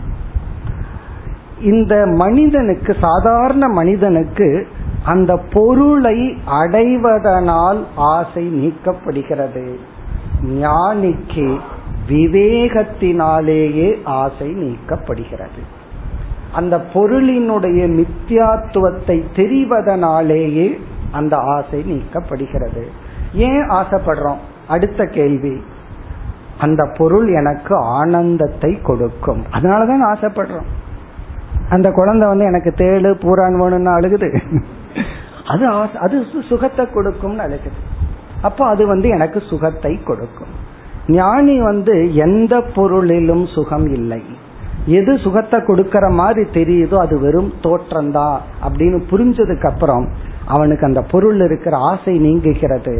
[1.61, 4.67] இந்த மனிதனுக்கு சாதாரண மனிதனுக்கு
[5.05, 9.75] அந்த பொருளை அடைவதனால் ஆசை நீக்கப்படுகிறது.
[10.45, 11.59] ஞானிக்கு
[12.09, 15.61] விவேகத்தினாலேயே ஆசை நீக்கப்படுகிறது.
[16.53, 20.79] அந்த பொருளினுடைய நித்தியாத்துவத்தை தெரிவதனாலேயே
[21.11, 22.83] அந்த ஆசை நீக்கப்படுகிறது.
[23.33, 24.37] ஏன் ஆசைப்படுறோம்?
[24.67, 25.63] அடுத்த கேள்வி.
[26.59, 29.43] அந்த பொருள் எனக்கு ஆனந்தத்தை கொடுக்கும்.
[29.51, 30.65] அதனாலதான் ஆசைப்படுறோம்.
[31.69, 34.39] அந்த குழந்தை வந்து எனக்கு தேடு பூரான் வேணும்னு அழுகுது.
[35.51, 35.65] அது
[35.99, 37.79] அது சுகத்தை கொடுக்கும்னு அழைக்குது
[38.41, 40.53] அப்போ அது வந்து எனக்கு சுகத்தை கொடுக்கும்.
[41.07, 44.21] ஞானி வந்து எந்த பொருளிலும் சுகம் இல்லை.
[44.85, 48.37] எது சுகத்தை கொடுக்கற மாதிரி தெரியுதோ அது வெறும் தோற்றம்தான்
[48.67, 50.05] அப்படின்னு புரிஞ்சதுக்கு அப்புறம்
[50.45, 52.95] அவனுக்கு அந்த பொருள் இருக்கிற ஆசை நீங்குகிறது.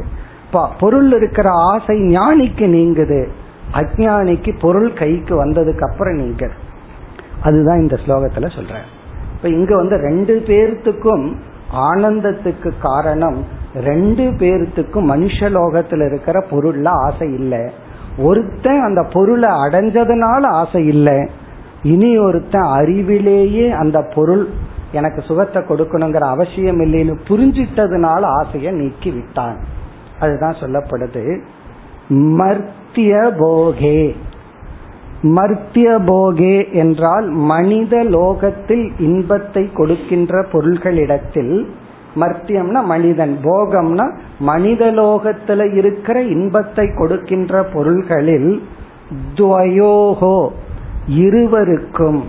[0.79, 3.21] பொருள் இருக்கிற ஆசை ஞானிக்கு நீங்குது.
[3.73, 6.55] அஜானிக்கு பொருள் கைக்கு வந்ததுக்கு அப்புறம் நீங்குது.
[7.41, 8.75] அதுதான் இந்த ஸ்லோகத்துல சொல்ற
[9.35, 11.25] இப்ப இங்க வந்து ரெண்டு பேர்த்துக்கும்
[11.73, 13.45] ஆனந்தத்துக்கு காரணம்
[13.75, 17.59] ரெண்டு பேர்த்துக்கும் மனுஷலோகத்துல இருக்கிற பொருள்ல ஆசை இல்லை.
[18.17, 21.29] ஒருத்தன் அந்த பொருளை அடைஞ்சதுனால ஆசை இல்லை.
[21.83, 24.49] இனி ஒருத்தன் அறிவிலேயே அந்த பொருள்
[24.91, 29.57] எனக்கு சுகத்தை கொடுக்கணுங்கிற அவசியம் இல்லைன்னு புரிஞ்சிட்டதுனால ஆசையை நீக்கி விட்டான்
[30.19, 31.41] அதுதான் சொல்லப்படுது
[32.09, 34.15] மர்த்திய போகே.
[35.23, 41.67] மர்த்திய போகே என்றால் மனித லோகத்தில் இன்பத்தை கொடுக்கின்ற பொருள்களிடத்தில்
[42.15, 48.61] மர்த்தியம்னா மனிதன் போகம்னா மனித லோகத்துல இருக்கிற இன்பத்தை கொடுக்கின்ற பொருள்களில்
[49.35, 50.49] துவயோகோ
[51.07, 52.23] இருவருக்கும்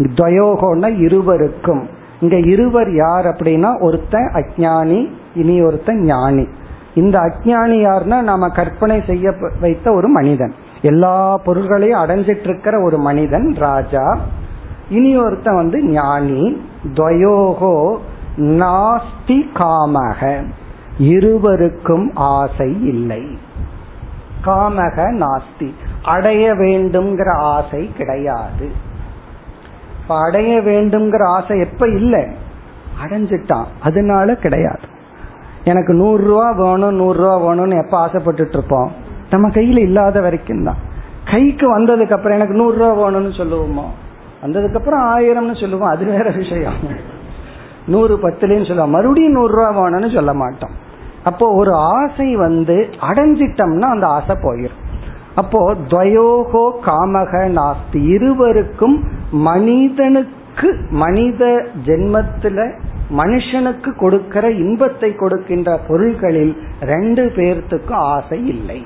[0.00, 1.82] துவயோகோன்னா இருவருக்கும்.
[2.20, 6.48] இங்க இருவர் யார் அப்படின்னா ஒருத்தன் அஜானி இனி ஒருத்தன் ஞானி.
[6.94, 10.54] இந்த அஜானி யாருன்னா நாம கற்பனை செய்ய வைத்த ஒரு மனிதன்.
[10.82, 14.18] எல்லா பொருள்களையும் அடைஞ்சிட்டு இருக்கிற ஒரு மனிதன் ராஜா.
[14.88, 16.62] இனி ஒருத்தன் வந்து ஞானி.
[16.84, 17.96] துவயோகோ
[18.36, 20.44] நாஸ்தி காமக.
[20.98, 23.38] இருவருக்கும் ஆசை இல்லை.
[24.44, 25.70] காமக நாஸ்தி.
[26.02, 28.70] அடைய வேண்டும்ங்கிற ஆசை கிடையாது.
[30.08, 32.26] அடைய வேண்டும்ங்கிற ஆசை எப்ப இல்லை?
[33.04, 33.64] அடைஞ்சிட்டான்.
[33.80, 34.98] அதனால கிடையாது.
[35.64, 39.08] எனக்கு நூறு ரூபா வேணும் நூறு ரூபா வேணும்னு எப்ப ஆசைப்பட்டு இருப்போம்?
[39.30, 40.80] நம்ம கையில இல்லாத வரைக்கும் தான்.
[41.30, 43.86] கைக்கு வந்ததுக்கு அப்புறம் எனக்கு நூறு ரூபா வேணும்னு சொல்லுவோமோ?
[44.44, 45.90] வந்ததுக்கு அப்புறம் ஆயிரம்னு சொல்லுவோம்.
[45.90, 46.78] அது வேற விஷயம்.
[47.86, 48.90] நூறு பத்துலன்னு சொல்லுவோம்.
[48.90, 50.70] மறுபடியும் நூறு ரூபா வேணும்னு சொல்ல மாட்டோம்.
[51.24, 54.78] அப்போ ஒரு ஆசை வந்து அடைஞ்சிட்டோம்னா அந்த ஆசை போயிடும்
[55.34, 58.00] அப்போ துவயோகோ காமக நாஸ்தி.
[58.14, 58.96] இருவருக்கும்
[59.30, 62.72] மனிதனுக்கு மனித ஜென்மத்துல
[63.16, 68.80] மனுஷனுக்கு கொடுக்கிற இன்பத்தை கொடுக்கின்ற பொருள்களில் ரெண்டு பேர்த்துக்கும் ஆசை இல்லை.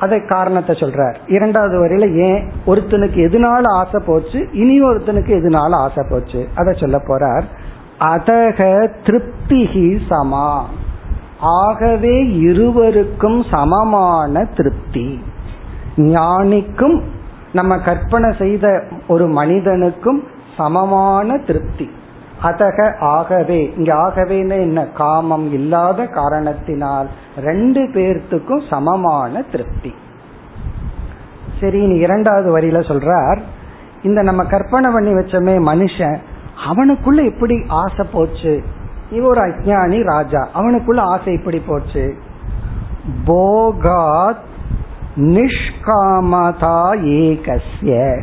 [0.00, 1.14] அதை காரணத்தை சொல்றார்.
[1.26, 7.42] இரண்டாவது வரையில ஏன் ஒருத்தனுக்கு எதனால ஆசை போச்சு இனி ஒருத்தனுக்கு எதனால ஆசை போச்சு அதை சொல்ல போறார்.
[8.00, 10.62] அதக திருப்திகி சமா.
[11.40, 15.22] ஆகவே இருவருக்கும் சமமான திருப்தி.
[15.96, 17.02] ஞானிக்கும்
[17.52, 20.22] நம்ம கற்பனை செய்த ஒரு மனிதனுக்கும்
[20.56, 21.90] சமமான திருப்தி.
[22.42, 23.74] அதக ஆகவே.
[23.76, 24.86] இங்க ஆகவேன்னு என்ன?
[24.86, 27.08] காமம் இல்லாத காரணத்தினால்
[27.40, 29.94] ரெண்டு பேர்த்துக்கும் சமமான திருப்தி.
[31.60, 33.38] சரி நீ இரண்டாவது வரியில சொல்றார்
[34.02, 36.16] இந்த நம்ம கற்பனை பண்ணி வச்சோமே மனுஷன்
[36.70, 38.62] அவனுக்குள்ள எப்படி ஆசை போச்சு?
[39.10, 42.14] இவ ஒரு அஜானி ராஜா அவனுக்குள்ள ஆசை இப்படி போச்சு?
[43.26, 44.46] போகாத்
[45.16, 48.22] நிஷ்காமதா ஏகஸ்ய.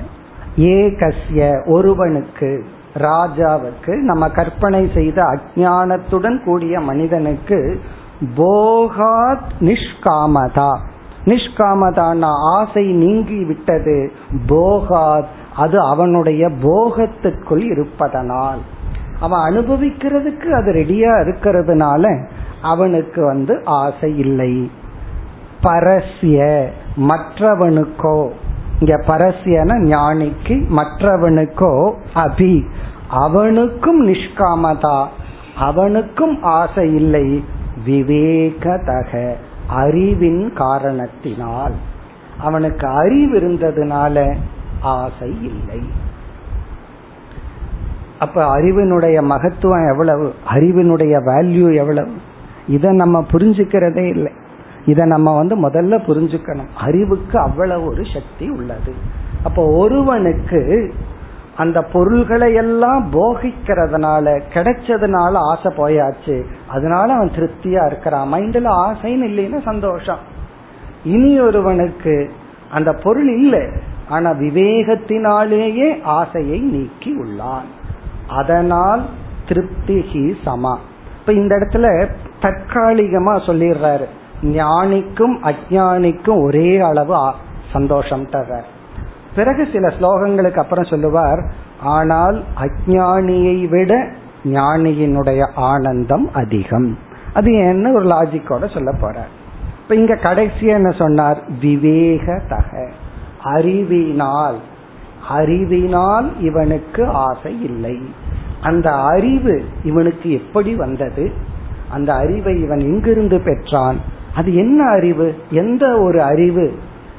[0.58, 2.66] ஏகசிய ஒருவனுக்கு.
[2.98, 7.82] ராஜாவுக்கு நம்ம கற்பனை செய்த அஜானத்துடன் கூடிய மனிதனுக்கு
[8.36, 10.80] போகாத் நிஷ்காமதா.
[11.26, 12.26] நிஷ்காமதான
[12.56, 14.12] ஆசை நீங்கி விட்டது.
[14.48, 18.60] போகாத் அது அவனுடைய போகத்துக்குள் இருப்பதனால்.
[19.20, 22.28] அவன் அனுபவிக்கிறதுக்கு அது ரெடியா இருக்கிறதுனால
[22.62, 24.72] அவனுக்கு வந்து ஆசை இல்லை.
[25.64, 26.66] பரஸ்ய
[26.98, 28.30] மற்றவனுக்கோ
[28.80, 32.66] இங்க பரஸ்யன ஞானிக்கு மற்றவனுக்கோ அபி.
[33.10, 35.08] அவனுக்கும் நிஷ்காமதா.
[35.58, 37.44] அவனுக்கும் ஆசை இல்லை.
[37.86, 39.34] விவேகதக.
[39.68, 41.74] அறிவின் காரணத்தினால்.
[42.40, 44.36] அவனுக்கு அறிவு இருந்ததுனால
[44.82, 45.80] ஆசை இல்லை.
[48.20, 50.34] அப்ப அறிவினுடைய மகத்துவம் எவ்வளவு?
[50.50, 52.12] அறிவினுடைய வேல்யூ எவ்வளவு?
[52.68, 54.32] இதை நம்ம புரிஞ்சுக்கிறதே இல்லை.
[54.86, 56.68] இதை நம்ம வந்து முதல்ல புரிஞ்சுக்கணும்.
[56.78, 58.94] அறிவுக்கு அவ்வளவு ஒரு சக்தி உள்ளது.
[59.44, 60.94] அப்போ ஒருவனுக்கு
[61.58, 66.44] அந்த பொருள்களை எல்லாம் போகிக்கிறதுனால கிடைச்சதுனால ஆசை போயாச்சு.
[66.68, 68.34] அதனால அவன் திருப்தியா இருக்கிறான்.
[68.34, 70.18] மைண்ட்ல ஆசைன்னு இல்லைன்னா சந்தோஷம்.
[71.04, 72.32] இனி ஒருவனுக்கு
[72.72, 73.62] அந்த பொருள் இல்லை.
[74.10, 77.68] ஆனா விவேகத்தினாலேயே ஆசையை நீக்கி உள்ளான்.
[78.28, 79.06] அதனால்
[79.48, 80.78] திருப்திகி சமா.
[81.20, 82.10] இப்ப இந்த இடத்துல
[82.42, 84.06] தற்காலிகமா சொல்லிடுறாரு.
[84.46, 87.32] ஞானிக்கும் அஜானிக்கும் ஒரே அளவு
[87.74, 88.64] சந்தோஷம் தர
[89.36, 91.42] பிறகு சில ஸ்லோகங்களுக்கு அப்புறம் சொல்லுவார்
[91.82, 94.08] ஆனால் அஜானியை விட
[94.44, 96.98] ஞானியினுடைய ஆனந்தம் அதிகம்.
[97.34, 99.26] அது என்ன ஒரு லாஜிக்கோட சொல்ல போற.
[99.82, 101.44] இப்ப இங்க கடைசி என்ன சொன்னார்?
[101.62, 102.90] விவேக தக
[103.44, 104.60] அறிவினால்
[105.30, 108.02] அறிவினால் இவனுக்கு ஆசை இல்லை.
[108.62, 111.32] அந்த அறிவு இவனுக்கு எப்படி வந்தது?
[111.90, 113.98] அந்த அறிவை இவன் எங்கிருந்து பெற்றான்?
[114.36, 115.36] அது என்ன அறிவு?
[115.50, 116.74] எந்த ஒரு அறிவு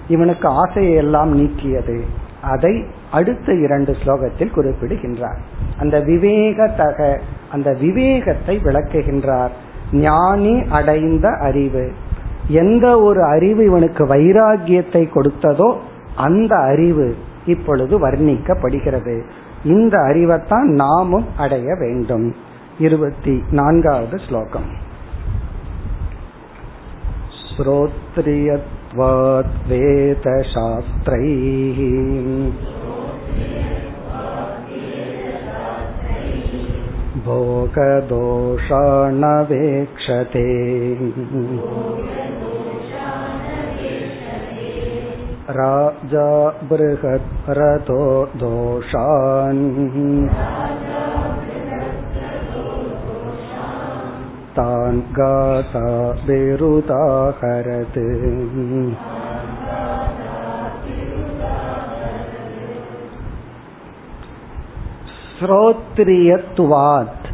[0.08, 2.00] இவனுக்கு ஆசையை எல்லாம் நீக்கியது?
[2.42, 5.38] அதை அடுத்த இரண்டு ஸ்லோகத்தில் குறிப்பிடுகின்றார்.
[5.78, 7.20] அந்த விவேகத்தக
[7.52, 9.48] அந்த விவேகத்தை விளக்குகின்றார்.
[9.92, 11.92] ஞானி அடைந்த அறிவு.
[12.48, 15.76] எந்த ஒரு அறிவு இவனுக்கு வைராகியத்தை கொடுத்ததோ
[16.16, 19.22] அந்த அறிவு இப்பொழுது வர்ணிக்கப்படுகிறது.
[19.64, 22.34] இந்த அறிவைத்தான் நாமும் அடைய வேண்டும்.
[22.78, 24.84] இருபத்தி நான்காவது ஸ்லோகம்.
[27.55, 31.79] श्रोत्रियत्वात् वेदशास्त्रैः
[37.25, 38.05] भोगदोषाणवेक्षते
[45.59, 46.27] राजा
[46.71, 48.01] बृहद्रतो
[48.43, 49.63] दोषान्
[54.55, 55.85] तान् गाता
[56.25, 57.99] विरुदाहरत्
[65.83, 67.27] ஸ்ரோத்ரியத்துவாத்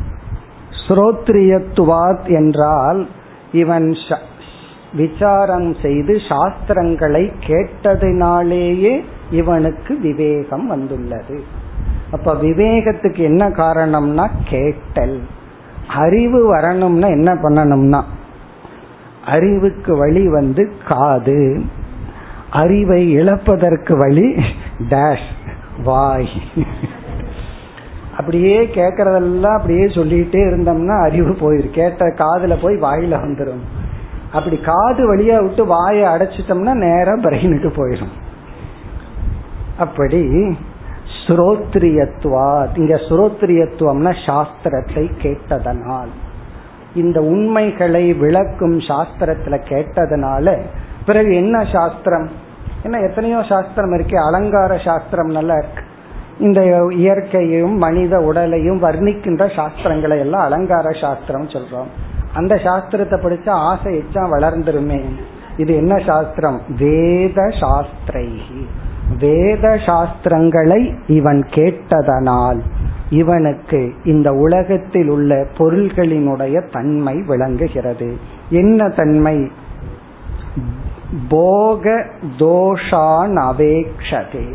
[0.84, 3.02] ஸ்ரோத்ரியத்துவாத் என்றால்
[3.52, 3.88] இவன்
[4.93, 8.93] விசாரம் செய்து சாஸ்திரங்களை கேட்டதினாலேயே
[9.32, 11.38] இவனுக்கு விவேகம் வந்துள்ளது
[12.12, 15.18] அப்ப விவேகத்துக்கு என்ன காரணம்னா கேட்டல்
[15.97, 18.03] அறிவு வரணும்னா என்ன பண்ணணும்னா
[19.26, 21.64] அறிவுக்கு வழி வந்து காது.
[22.51, 24.36] அறிவை இழப்பதற்கு வழி
[24.88, 25.28] டேஷ்
[25.84, 26.28] வாய்.
[28.16, 31.70] அப்படியே கேட்கறதெல்லாம் அப்படியே சொல்லிட்டே இருந்தோம்னா அறிவு போயிரு.
[31.70, 33.62] கேட்ட காதுல போய் வாயில வந்துடும்
[34.32, 38.12] அப்படி காது வழியா விட்டு வாயை அடைச்சிட்டோம்னா நேரம் பிரெயினுக்கு போயிடும்
[39.78, 40.22] அப்படி
[41.27, 46.12] சுரோத்ரியத்துவா இங்க சுரோத்ரியத்துவம்னா சாஸ்திரத்தை கேட்டதனால்.
[46.95, 50.57] இந்த உண்மைகளை விளக்கும் சாஸ்திரத்துல கேட்டதனால
[51.07, 52.29] பிறகு என்ன சாஸ்திரம்?
[52.83, 55.83] என்ன எத்தனையோ சாஸ்திரம் இருக்கு அலங்கார சாஸ்திரம் நல்லா இருக்கு.
[56.39, 56.61] இந்த
[56.97, 61.91] இயற்கையும் மனித உடலையும் வர்ணிக்கின்ற சாஸ்திரங்களை எல்லாம் அலங்கார சாஸ்திரம் சொல்றோம்.
[62.35, 65.01] அந்த சாஸ்திரத்தை படிச்சா ஆசை எச்சா வளர்ந்துருமே
[65.57, 66.61] இது என்ன சாஸ்திரம்?
[66.79, 68.62] வேத சாஸ்திரைகி.
[69.19, 72.61] வேத சாஸ்திரங்களை இவன் கேட்டதனால்
[73.11, 78.17] இவனுக்கு இந்த உலகத்தில் உள்ள பொருள்களினுடைய தன்மை விளங்குகிறது.
[78.51, 79.51] என்ன தன்மை?
[81.29, 82.05] போக
[82.39, 84.55] தோஷான் அவேக்ஷதே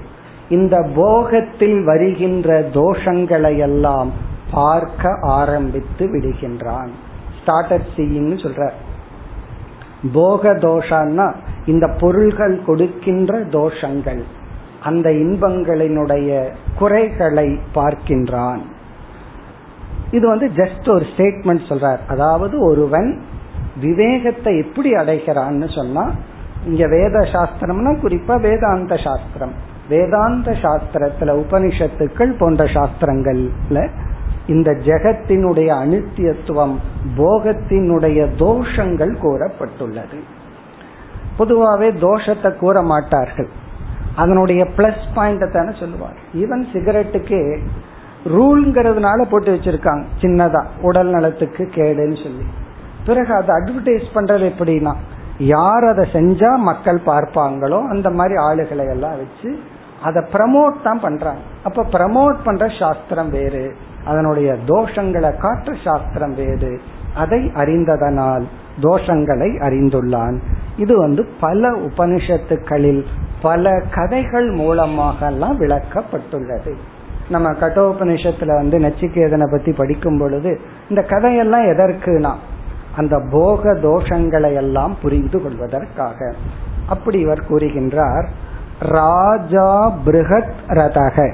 [0.50, 4.12] இந்த போகத்தில் வருகின்ற தோஷங்களை எல்லாம்
[4.52, 6.89] பார்க்க ஆரம்பித்து விடுகின்றான்.
[7.41, 8.70] ஸ்டார்டர் சீயிங்னு சொல்ற
[10.14, 11.34] போக தோஷான்னா
[11.66, 14.24] இந்த பொருள்கள் கொடுக்கின்ற தோஷங்கள்
[14.84, 18.62] அந்த இன்பங்களினுடைய குறைகளை பார்க்கின்றான்.
[20.12, 21.98] இது வந்து ஜஸ்ட் ஒரு ஸ்டேட்மெண்ட் சொல்றார்.
[22.08, 23.22] அதாவது ஒருவன்
[23.80, 26.12] விவேகத்தை எப்படி அடைகிறான்னு சொன்னா
[26.66, 29.54] இங்க வேத சாஸ்திரம்னா குறிப்பா வேதாந்த சாஸ்திரம்.
[29.89, 33.89] வேதாந்த சாஸ்திரத்துல உபனிஷத்துக்கள் போன்ற சாஸ்திரங்கள்ல
[34.48, 36.76] இந்த ஜெகத்தினுடைய அனித்தியத்துவம்
[37.18, 40.20] போகத்தினுடைய தோஷங்கள் கூறப்பட்டுள்ளது.
[41.38, 43.50] பொதுவாகவே தோஷத்தை கூற மாட்டார்கள்.
[44.16, 46.18] அதனுடைய பிளஸ் பாயிண்ட் தானே சொல்லுவார்.
[46.34, 47.60] ஈவன் சிகரெட்டுக்கு
[48.26, 50.62] ரூல்ங்கிறதுனால போட்டு வச்சிருக்காங்க சின்னதா.
[50.82, 52.45] உடல் நலத்துக்கு கேடுன்னு சொல்லி.
[53.06, 54.93] பிறகு அதை அட்வர்டைஸ் பண்றது எப்படின்னா
[55.38, 59.60] யார் அதை செஞ்சா மக்கள் பார்ப்பாங்களோ அந்த மாதிரி ஆளுகளை எல்லாம் வச்சு
[60.02, 61.39] அதை ப்ரமோட் தான் பண்றாங்க.
[61.64, 63.76] அப்ப ப்ரமோட் பண்ற சாஸ்திரம் வேறு.
[64.08, 66.82] அதனுடைய தோஷங்களை காற்று சாஸ்திரம் வேறு.
[67.16, 68.43] அதை அறிந்ததனால்
[68.82, 70.39] தோஷங்களை அறிந்துள்ளான்.
[70.78, 73.03] இது வந்து பல உபனிஷத்துக்களில்
[73.41, 76.74] பல கதைகள் மூலமாக எல்லாம் விளக்கப்பட்டுள்ளது.
[77.30, 82.34] நம்ம கட்டோபனிஷத்துல வந்து நச்சிகேதனை பத்தி படிக்கும் பொழுது இந்த கதையெல்லாம் எதற்குனா
[82.95, 86.34] அந்த போக தோஷங்களை எல்லாம் புரிந்து கொள்வதற்காக.
[86.89, 88.28] அப்படி இவர் கூறுகின்றார்
[88.80, 91.34] ராஜா பிருகத் ரதக.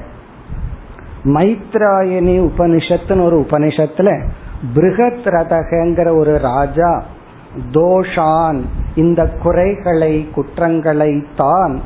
[1.24, 4.28] மைத்ராயணி உபனிஷத்துன்னு ஒரு உபனிஷத்துல
[4.74, 7.02] பிருகத் ரதகங்கிற ஒரு ராஜா
[7.72, 8.60] தோஷான்
[8.94, 11.80] இந்த குறைகளை குற்றங்களை தான்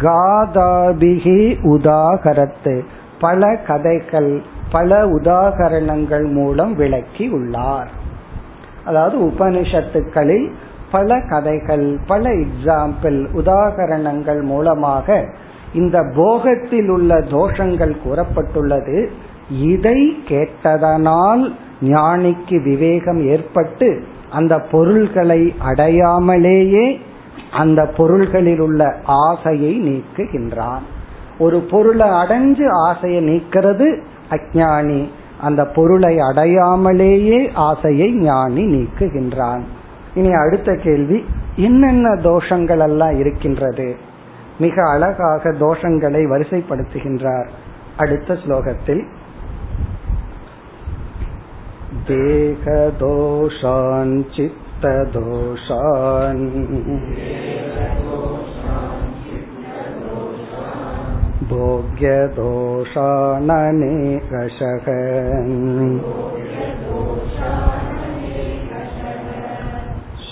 [0.00, 2.82] காதாபிகி உதாகரத்து
[3.20, 7.88] பல கதைகள் பல உதாகரணங்கள் மூலம் விளக்கி உள்ளார்.
[8.84, 10.50] அதாவது உபனிஷத்துக்களில்
[10.92, 15.24] பல கதைகள் பல எக்ஸாம்பிள் உதாகரணங்கள் மூலமாக
[15.74, 19.06] இந்த போகத்தில் உள்ள தோஷங்கள் கூறப்பட்டுள்ளது.
[19.50, 26.98] இதை கேட்டதனால் ஞானிக்கு விவேகம் ஏற்பட்டு அந்த பொருள்களை அடையாமலேயே
[27.52, 30.84] அந்த பொருள்களில் உள்ள ஆசையை நீக்குகின்றான்.
[31.38, 34.00] ஒரு பொருளை அடைஞ்சு ஆசையை நீக்கிறது
[34.30, 35.08] அஜானி
[35.40, 39.60] அந்த பொருளை அடையாமலேயே ஆசையை ஞானி நீக்குகின்றான்.
[40.14, 41.24] இனி அடுத்த கேள்வி
[41.56, 43.96] என்னென்ன தோஷங்கள் எல்லாம் இருக்கின்றது?
[44.59, 47.49] மிக அழகாக தோஷங்களை வரிசைப்படுத்துகின்றார்
[47.97, 49.03] அடுத்த ஸ்லோகத்தில்
[52.81, 55.65] देहदोषान् चित्तदोषान्
[63.59, 64.87] भोग्यदोषाननेकषः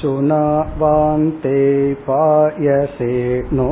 [0.02, 1.60] शुनावान्ते
[2.08, 3.14] पायसे
[3.58, 3.70] नो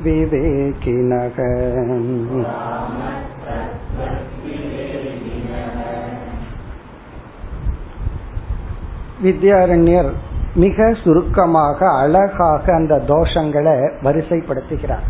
[0.00, 1.36] कामस्तद्वद्विवेकिनः
[9.22, 10.10] வித்யாரண்யர்
[10.54, 15.06] மிக சுருக்கமாக அழகாக அந்த தோஷங்களை வரிசைப்படுத்துகிறார்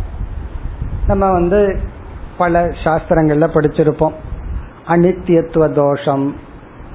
[1.07, 1.61] நம்ம வந்து
[2.38, 4.14] பல சாஸ்திரங்கள்ல படிச்சிருப்போம்.
[4.88, 6.36] அனித்தியத்துவ தோஷம்.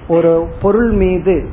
[0.09, 1.49] ஒரு பொருள் மீது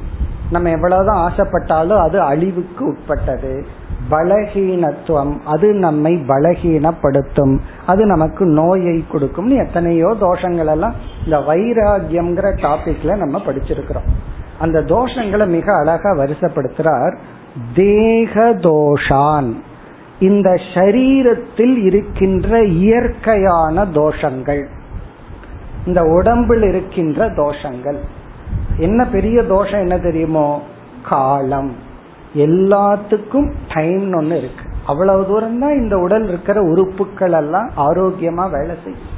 [0.52, 3.66] நம்ம எவ்வளவுதான் ஆசைப்பட்டாலும் அது அழிவுக்கு உட்பட்டது.
[4.12, 7.60] பலகீனத்துவம் அது நம்மை பலகீனப்படுத்தும்.
[7.86, 14.08] அது நமக்கு நோயை கொடுக்கும் எத்தனையோ தோஷங்கள் எல்லாம் இந்த வைராகியம்ங்கிற டாபிக்ல நம்ம படிச்சிருக்கிறோம்.
[14.60, 17.18] அந்த தோஷங்களை மிக அழகா வருஷப்படுத்துறார்
[17.76, 19.54] தேக தோஷான்.
[20.20, 24.65] இந்த சரீரத்தில் இருக்கின்ற இயற்கையான தோஷங்கள்.
[25.86, 27.97] இந்த உடம்பில் இருக்கின்ற தோஷங்கள்.
[28.78, 30.63] என்ன பெரிய தோஷம் என்ன தெரியுமோ?
[31.09, 31.76] காலம்.
[32.36, 34.65] எல்லாத்துக்கும் டைம் ஒன்று இருக்கு.
[34.86, 39.15] அவ்வளவு தூரம் தான் இந்த உடல் இருக்கிற உறுப்புகள் எல்லாம் ஆரோக்கியமா வேலை செய்யும்.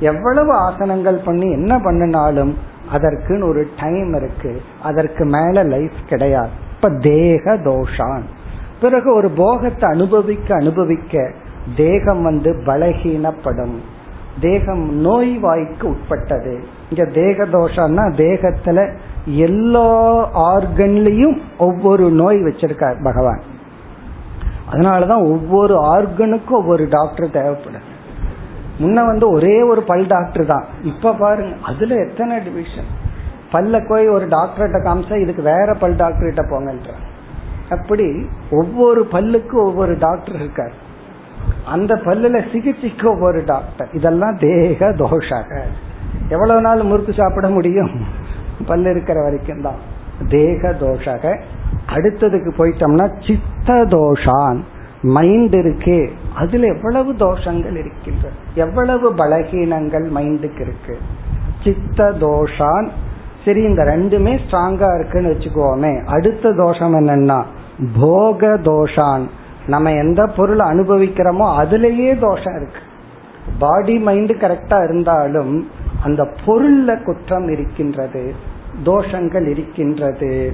[0.00, 2.56] எவ்வளவு ஆசனங்கள் பண்ணி என்ன பண்ணினாலும்
[2.92, 4.62] அதற்குன்னு ஒரு டைம் இருக்கு.
[4.82, 6.48] அதற்கு மேல லைஃப் கிடையாது.
[6.74, 8.22] இப்ப தேக தோஷான்.
[8.80, 11.32] பிறகு ஒரு போகத்தை அனுபவிக்க அனுபவிக்க
[11.76, 13.76] தேகம் வந்து பலகீனப்படும்.
[14.40, 16.64] தேகம் நோய்வாய்க்கு உட்பட்டது.
[16.90, 19.90] இங்க தேக தோஷம்னா தேகத்துல எல்லா
[20.52, 23.42] ஆர்கன்லயும் ஒவ்வொரு நோய் வச்சிருக்கார் பகவான்.
[24.72, 27.92] அதனாலதான் ஒவ்வொரு ஆர்கனுக்கும் ஒவ்வொரு டாக்டர் தேவைப்படுது
[28.80, 30.64] முன்ன வந்து ஒரே ஒரு பல் டாக்டர் தான்.
[30.82, 32.90] இப்ப பாருங்க அதுல எத்தனை டிவிஷன்
[33.52, 36.92] பல்ல போய் ஒரு டாக்டர்கிட்ட காமிச்சா இதுக்கு வேற பல் டாக்டர்கிட்ட போங்கன்ற
[37.70, 40.72] அப்படி ஒவ்வொரு பல்லுக்கும் ஒவ்வொரு டாக்டர் இருக்கார்.
[41.66, 43.88] அந்த பல்லுல சிகிச்சைக்கு ஒவ்வொரு டாக்டர்.
[43.92, 45.60] இதெல்லாம் தேக தோஷாக.
[46.28, 47.90] எவ்வளவு நாள் முறுக்கு சாப்பிட முடியும்?
[48.66, 49.78] பல்லு இருக்கிற வரைக்கும் தான்.
[50.28, 51.40] தேக தோஷாக.
[51.86, 54.60] அடுத்ததுக்கு போயிட்டோம்னா சித்த தோஷான்.
[55.02, 56.10] மைண்ட் இருக்கே.
[56.34, 58.34] அதுல எவ்வளவு தோஷங்கள் இருக்கின்றன?
[58.54, 60.98] எவ்வளவு பலகீனங்கள் மைண்டுக்கு இருக்கு?
[61.64, 62.88] சித்த தோஷான்
[63.44, 65.92] சரி இந்த ரெண்டுமே ஸ்ட்ராங்கா இருக்குன்னு வச்சுக்கோமே.
[66.06, 67.42] அடுத்த தோஷம் என்னன்னா
[68.00, 69.24] போக தோஷான்.
[69.66, 72.80] நம்ம எந்த பொருள் அனுபவிக்கிறோமோ அதுலேயே தோஷம் இருக்கு.
[73.58, 75.68] பாடி மைண்டு கரெக்டா இருந்தாலும்
[76.04, 78.34] அந்த பொருள்ல குற்றம் இருக்கின்றது
[78.84, 80.52] தோஷங்கள் இருக்கின்றது.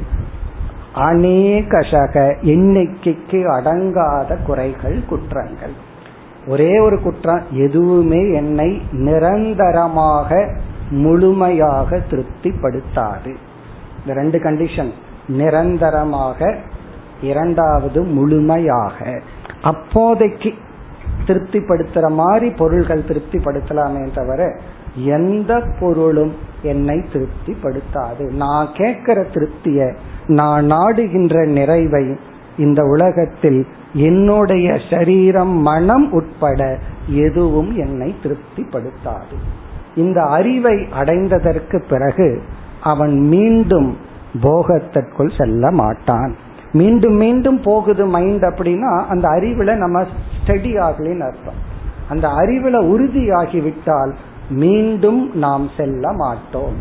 [0.95, 5.75] அநேகசக எண்ணிக்கைக்கு அடங்காத குறைகள் குற்றங்கள்.
[6.49, 10.29] ஒரே ஒரு குற்றம் எதுவுமே என்னை நிரந்தரமாக
[10.91, 13.35] முழுமையாக திருப்திப்படுத்தாது.
[14.01, 14.91] இந்த ரெண்டு கண்டிஷன்
[15.29, 16.57] நிரந்தரமாக
[17.23, 19.23] இரண்டாவது முழுமையாக.
[19.63, 20.55] அப்போதைக்கு
[21.27, 24.61] திருப்திப்படுத்துற மாதிரி பொருள்கள் திருப்திப்படுத்தலாமே தவிர
[24.95, 28.31] எந்த பொருளும் என்னை திருப்திப்படுத்தாது.
[28.31, 29.95] நான் கேட்கிற திருப்திய
[30.27, 32.17] நான் நாடுகின்ற நிறைவை
[32.57, 36.79] இந்த உலகத்தில் என்னுடைய சரீரம் மனம் உட்பட
[37.09, 39.37] எதுவும் என்னை திருப்திப்படுத்தாது.
[39.95, 42.43] இந்த அறிவை அடைந்ததற்கு பிறகு
[42.83, 43.97] அவன் மீண்டும்
[44.43, 46.37] போகத்திற்குள் செல்ல மாட்டான்.
[46.73, 51.69] மீண்டும் மீண்டும் போகுது மைண்ட் அப்படின்னா அந்த அறிவுல நம்ம ஸ்டடி ஆகலின்னு அர்த்தம்.
[52.09, 54.13] அந்த அறிவுல உறுதியாகிவிட்டால்
[54.51, 56.75] மீண்டும் நாம் செல்ல மாட்டோம்.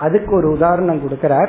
[0.00, 1.48] அதுக்கு ஒரு உதாரணம் கொடுக்கிறார்.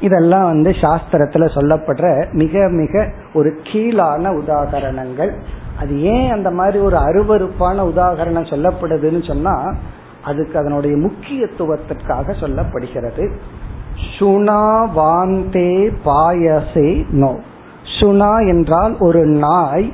[0.00, 5.32] இதெல்லாம் வந்து சாஸ்திரத்துல சொல்லப்படுற மிக மிக ஒரு கீழான உதாகரணங்கள்
[5.78, 9.74] அது ஏன் அந்த மாதிரி ஒரு அருவறுப்பான உதாகரணம் சொல்லப்படுதுன்னு சொன்னா
[10.24, 13.30] அதுக்கு அதனுடைய முக்கியத்துவத்திற்காக சொல்லப்படுகிறது.
[14.18, 17.40] சுனா வாந்தே பாயசே நோ.
[18.00, 19.92] சுனா என்றால் ஒரு நாய்.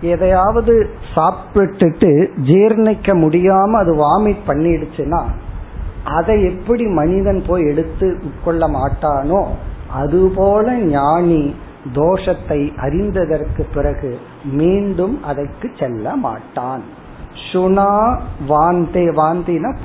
[0.00, 5.22] எதையாவது சாப்பிட்டுட்டு ஜீர்ணிக்க முடியாம அது வாமிட் பண்ணிடுச்சுன்னா
[6.04, 9.44] அதை எப்படி மனிதன் போய் எடுத்து உட்கொள்ள மாட்டானோ
[9.92, 11.54] அதுபோல ஞானி
[11.94, 16.82] தோஷத்தை அறிந்ததற்கு பிறகு மீண்டும் அதற்கு செல்ல மாட்டான்.
[17.52, 19.76] சுனா வாந்தே வாந்தின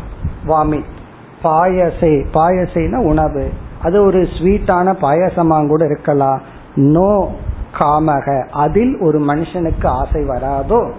[0.48, 1.00] வாமிட்.
[1.44, 3.50] பாயசே பாயசேன உணவு.
[3.82, 6.42] அது ஒரு ஸ்வீட்டான பாயசமாக கூட இருக்கலாம்.
[6.76, 7.32] நோ
[7.80, 8.48] காமக.
[8.50, 10.92] அதில் ஒரு மனுஷனுக்கு ஆசை வராதோ?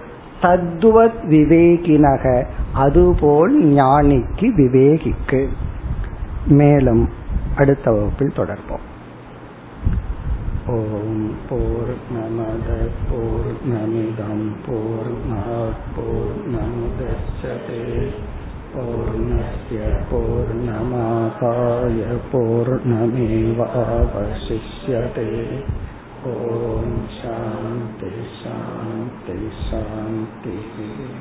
[0.42, 2.44] தத்துவத் விவேகினக.
[2.72, 5.46] அதுபோல் ஞானிக்கு விவேகிக்கு.
[6.46, 7.08] மேலும்
[7.56, 8.90] அடுத்த வகுப்பில் தொடர்போம்.
[10.70, 12.42] ॐ पूर्णमदपूर्णमिदं
[14.64, 17.80] पूर्णात् पूर्णमुदच्छते
[18.74, 21.98] पूर्णस्य पूर्णमासाय
[22.32, 22.86] पूर्णमेवावशिष्यते
[26.30, 31.11] ॐ शान्ति शान्ति शान्तिः